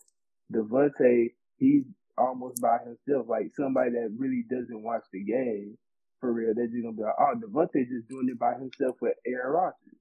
[0.53, 1.85] Davante, he's
[2.19, 5.79] almost by himself, like somebody that really doesn't watch the game
[6.21, 6.53] for real.
[6.55, 9.99] They're just gonna be like, oh, Davante's just doing it by himself with Aaron Rodgers.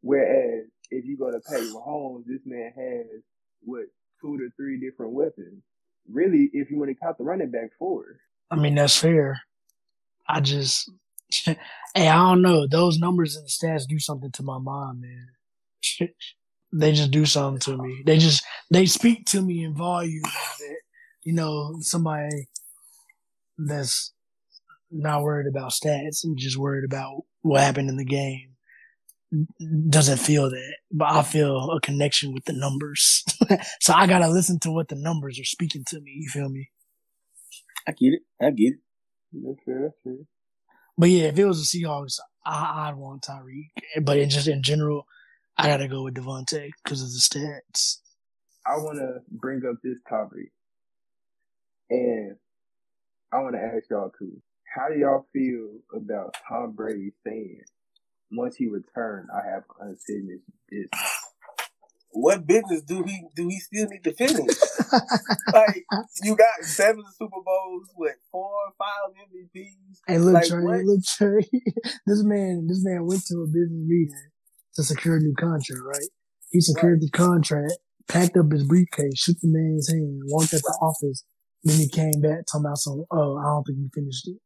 [0.00, 3.22] Whereas if you go to Patrick Mahomes, this man has
[3.62, 3.86] what
[4.20, 5.62] two to three different weapons.
[6.10, 8.20] Really, if you want to count the running back, four.
[8.50, 9.40] I mean, that's fair.
[10.28, 10.90] I just,
[11.30, 12.66] hey, I don't know.
[12.66, 16.08] Those numbers and the stats do something to my mind, man.
[16.72, 18.02] they just do something to me.
[18.04, 20.76] They just, they speak to me in volume that,
[21.24, 22.48] you know, somebody
[23.58, 24.12] that's
[24.90, 28.56] not worried about stats and just worried about what happened in the game
[29.88, 33.24] doesn't feel that, but I feel a connection with the numbers.
[33.80, 36.12] so I gotta listen to what the numbers are speaking to me.
[36.20, 36.70] You feel me?
[37.86, 38.22] I get it.
[38.40, 38.80] I get it.
[39.32, 39.80] That's fair.
[39.82, 40.35] That's fair.
[40.98, 43.70] But yeah, if it was the Seahawks, I, would want Tyreek.
[44.02, 45.06] But in just in general,
[45.58, 47.98] I gotta go with Davante because of the stats.
[48.66, 50.52] I want to bring up this topic,
[51.90, 52.36] and
[53.32, 54.40] I want to ask y'all too.
[54.74, 57.62] How do y'all feel about Tom Brady saying
[58.32, 61.15] once he returned, I have unfinished business.
[62.18, 64.56] What business do he do he still need to finish?
[65.52, 65.84] like
[66.22, 69.98] you got seven Super Bowls with four or five MVPs.
[70.06, 71.40] Hey, look, like, Trey, look, Trey.
[72.06, 74.28] this man, this man went to a business meeting
[74.76, 75.82] to secure a new contract.
[75.84, 76.08] Right?
[76.52, 77.00] He secured right.
[77.02, 77.74] the contract,
[78.08, 81.22] packed up his briefcase, shook the man's hand, walked at the office.
[81.64, 83.04] Then he came back talking about some.
[83.10, 84.38] Oh, I don't think you finished it.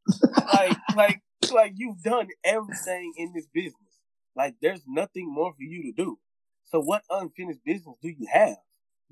[0.53, 1.21] like, like
[1.53, 4.01] like you've done everything in this business.
[4.35, 6.19] Like there's nothing more for you to do.
[6.71, 8.57] So what unfinished business do you have?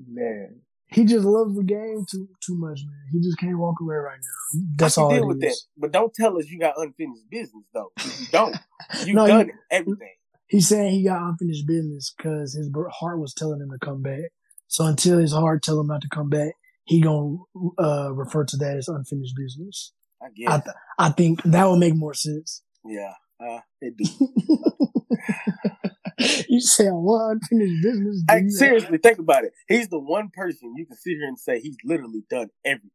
[0.07, 0.61] Man.
[0.91, 3.05] He just loves the game too too much, man.
[3.13, 4.61] He just can't walk away right now.
[4.77, 5.11] That's all.
[5.11, 5.51] Deal with is.
[5.51, 7.93] that, but don't tell us you got unfinished business though.
[7.99, 8.57] You don't.
[9.05, 10.15] You've no, done he, everything.
[10.47, 14.31] He's saying he got unfinished business because his heart was telling him to come back.
[14.69, 16.53] So until his heart tell him not to come back,
[16.85, 17.37] he gonna
[17.79, 19.93] uh, refer to that as unfinished business.
[20.23, 20.49] I guess.
[20.49, 22.63] I, th- I think that would make more sense.
[22.85, 24.05] Yeah, uh, it do.
[26.49, 28.23] you say one unfinished business.
[28.29, 29.53] Hey, seriously, think about it.
[29.69, 32.91] He's the one person you can sit here and say he's literally done everything.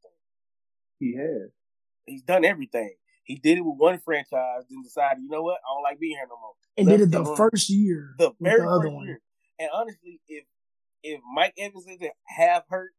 [0.99, 1.51] He has.
[2.05, 2.95] He's done everything.
[3.23, 6.17] He did it with one franchise, then decided, you know what, I don't like being
[6.17, 6.53] here no more.
[6.77, 8.15] And did it the first year.
[8.17, 9.05] The very the first one.
[9.05, 9.21] year.
[9.59, 10.43] And honestly, if
[11.03, 12.91] if Mike Evans isn't half hurt,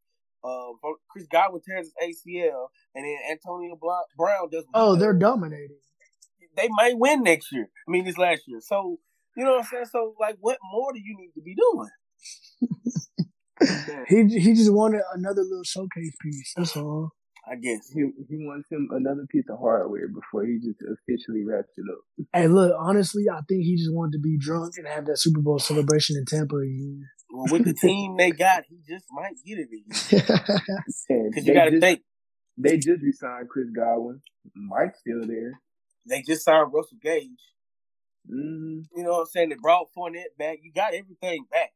[0.43, 0.69] uh,
[1.09, 3.79] Chris Godwin tears his ACL, and then Antonio
[4.17, 4.65] Brown does.
[4.73, 5.77] Oh, they're dominating.
[6.57, 7.69] They might win next year.
[7.87, 8.61] I mean, this last year.
[8.61, 9.01] So
[9.37, 9.87] you know what I'm saying.
[9.93, 11.91] So like, what more do you need to be doing?
[14.09, 16.53] he he just wanted another little showcase piece.
[16.57, 17.11] That's all.
[17.47, 21.73] I guess he he wants him another piece of hardware before he just officially wraps
[21.77, 22.27] it up.
[22.33, 25.41] Hey, look, honestly, I think he just wanted to be drunk and have that Super
[25.41, 27.05] Bowl celebration in Tampa again.
[27.31, 30.25] Well, with the team they got, he just might get it again.
[31.09, 32.01] Because you got to think.
[32.57, 34.21] They just resigned Chris Godwin.
[34.55, 35.61] Mike's still there.
[36.07, 37.31] They just signed Russell Gage.
[38.31, 38.99] Mm-hmm.
[38.99, 39.49] You know what I'm saying?
[39.51, 40.59] They brought Fournette back.
[40.63, 41.73] You got everything back.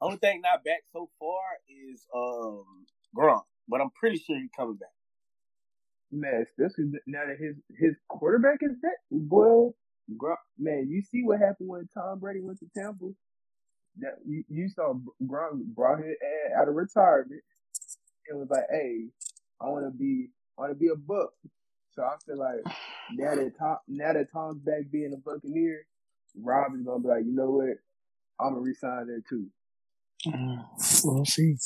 [0.00, 2.64] Only thing not back so far is um
[3.16, 4.90] Gronk, but I'm pretty sure he's coming back.
[6.12, 8.98] Man, especially now that his his quarterback is back.
[9.10, 9.70] Boy,
[10.16, 13.06] Gronk, man, you see what happened when Tom Brady went to Tampa?
[13.98, 14.94] that you, you saw
[15.24, 17.42] Gronk brought his ad out of retirement
[18.28, 19.06] and was like, "Hey,
[19.60, 21.30] I want to be, I want to be a buck."
[22.00, 22.76] So I feel like
[23.12, 25.86] now that Tom, now that Tom's back being a Buccaneer,
[26.34, 27.76] Rob is gonna be like, you know what,
[28.40, 29.48] I'm gonna resign there too.
[30.26, 30.62] Uh,
[31.04, 31.56] we'll see.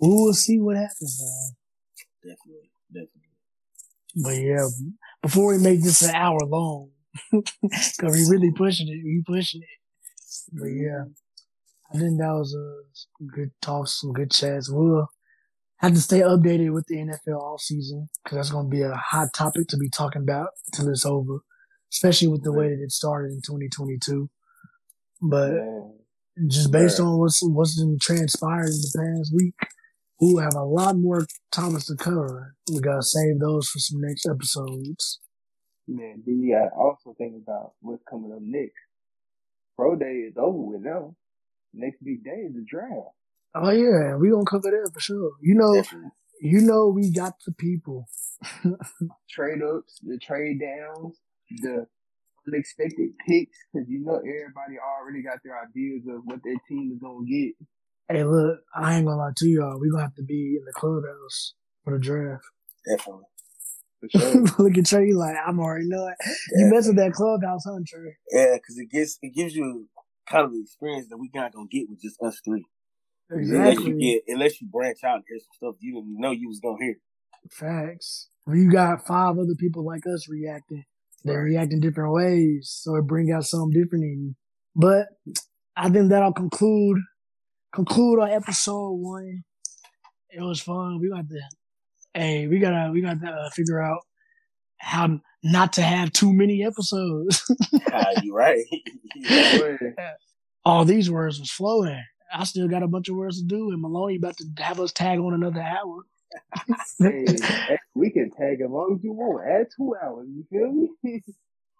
[0.00, 1.22] We'll see what happens.
[1.22, 2.32] Man.
[2.32, 3.20] Definitely, definitely.
[4.16, 4.66] But yeah,
[5.22, 6.90] before we make this an hour long,
[7.30, 10.50] because we really pushing it, we pushing it.
[10.52, 11.04] But yeah.
[11.92, 14.70] I think that was a good talk, some good chats.
[14.70, 15.08] We'll
[15.80, 18.94] have to stay updated with the NFL all season because that's going to be a
[18.94, 21.38] hot topic to be talking about until it's over,
[21.92, 24.28] especially with the way that it started in 2022.
[25.22, 25.52] But
[26.46, 29.54] just based on what's what's been transpired in the past week,
[30.20, 32.54] we'll have a lot more topics to cover.
[32.70, 35.20] We gotta save those for some next episodes.
[35.88, 38.74] Man, then you gotta also think about what's coming up next.
[39.76, 41.16] Pro Day is over with now
[41.72, 43.14] next big day is the draft.
[43.54, 45.32] Oh yeah, we gonna cover that for sure.
[45.42, 46.10] You know, Definitely.
[46.40, 48.06] you know, we got the people.
[49.30, 51.18] trade ups, the trade downs,
[51.62, 51.86] the
[52.48, 56.98] unexpected picks, because you know everybody already got their ideas of what their team is
[57.00, 57.54] gonna get
[58.08, 59.78] Hey, look, I ain't gonna lie to y'all.
[59.80, 62.44] We gonna have to be in the clubhouse for the draft.
[62.88, 63.24] Definitely.
[64.10, 64.42] Sure.
[64.58, 66.14] look at Trey, like I'm already know it.
[66.56, 66.70] You Yeah.
[66.70, 68.16] mess with that clubhouse, huh, Trey?
[68.32, 69.88] Yeah, because it gives it gives you
[70.26, 72.64] kind of the experience that we not gonna get with just us three.
[73.30, 73.98] Unless you Exactly.
[73.98, 76.76] get unless you branch out and hear some stuff you didn't know you was gonna
[76.84, 76.96] hear.
[77.50, 78.28] Facts.
[78.44, 80.84] When you got five other people like us reacting,
[81.24, 84.34] they react in different ways, so it bring out something different in you.
[84.74, 85.06] But
[85.76, 86.98] I think that'll conclude
[87.74, 89.42] conclude our episode one.
[90.30, 90.98] It was fun.
[91.00, 91.40] We got to,
[92.14, 94.00] hey, we gotta we got to uh, figure out
[94.78, 97.42] how not to have too many episodes.
[97.92, 98.62] Ah, you right.
[100.64, 102.00] All these words was flowing.
[102.32, 104.92] I still got a bunch of words to do, and Maloney about to have us
[104.92, 106.02] tag on another hour.
[107.00, 107.24] hey,
[107.68, 109.48] hey, we can tag as long as you want.
[109.48, 110.28] Add two hours.
[110.30, 110.88] You feel me?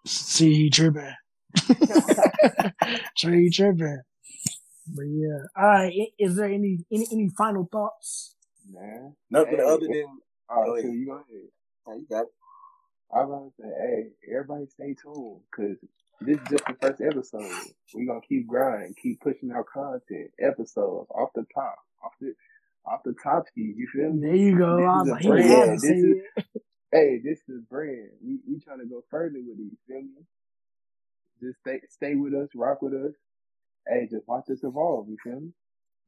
[0.06, 1.14] See, he tripping.
[3.18, 4.00] Trey, he tripping.
[4.86, 5.44] But yeah.
[5.56, 5.92] All right.
[6.18, 8.34] Is there any any any final thoughts?
[8.72, 9.14] Man.
[9.30, 10.20] Nothing Hey, other than
[10.50, 10.94] Oh, Go so ahead.
[10.94, 11.48] you go ahead.
[11.86, 12.28] oh, you got it.
[13.14, 15.76] I was gonna say, hey, everybody stay tuned because
[16.20, 17.50] this is just the first episode.
[17.94, 22.34] We're gonna keep grinding, keep pushing out content, episodes off the top, off the
[22.86, 23.74] off the top ski.
[23.76, 24.26] You feel me?
[24.26, 24.76] There you go.
[24.76, 25.50] This I is was a like, he brand.
[25.50, 26.44] had to This is- it.
[26.92, 28.10] Hey, this is brand.
[28.20, 29.78] We we trying to go further with these.
[29.86, 30.26] Feel me?
[31.40, 33.14] Just stay stay with us, rock with us.
[33.86, 35.08] Hey, just watch us evolve.
[35.08, 35.52] You feel me?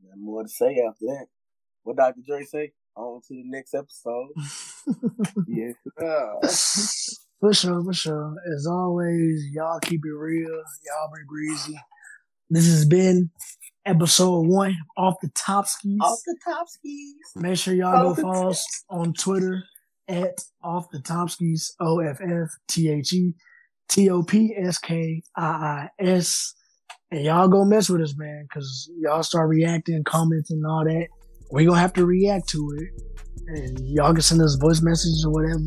[0.05, 1.27] Nothing more to say after that.
[1.85, 2.23] What Dr.
[2.27, 2.73] Dre say?
[2.97, 4.31] On to the next episode.
[5.47, 7.19] Yes.
[7.43, 8.37] for sure, for sure.
[8.57, 10.49] As always, y'all keep it real.
[10.49, 11.75] Y'all be breezy.
[12.49, 13.31] This has been
[13.85, 15.99] episode one off the top skis.
[16.01, 17.15] Off the top skis.
[17.35, 18.51] Make sure y'all Off go follow top.
[18.53, 19.65] us on Twitter
[20.07, 23.35] at off the Topskis, O F F T H E
[23.89, 26.55] T O P S K I I S.
[27.11, 31.09] And y'all go mess with us, man, because y'all start reacting, commenting, and all that.
[31.51, 32.89] we going to have to react to it.
[33.49, 35.59] And y'all can send us voice messages or whatever.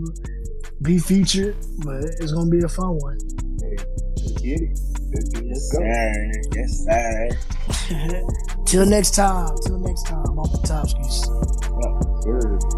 [0.81, 3.17] Be featured, but it's to be a fun one.
[3.61, 3.77] Hey,
[4.17, 4.79] let's get it.
[5.13, 5.71] Let's, get, let's
[6.53, 7.29] Yes, sir.
[7.67, 8.21] Yes, sir.
[8.65, 9.55] Till next time.
[9.65, 10.37] Till next time.
[10.37, 11.25] Off the Topskis.
[12.23, 12.74] Sure.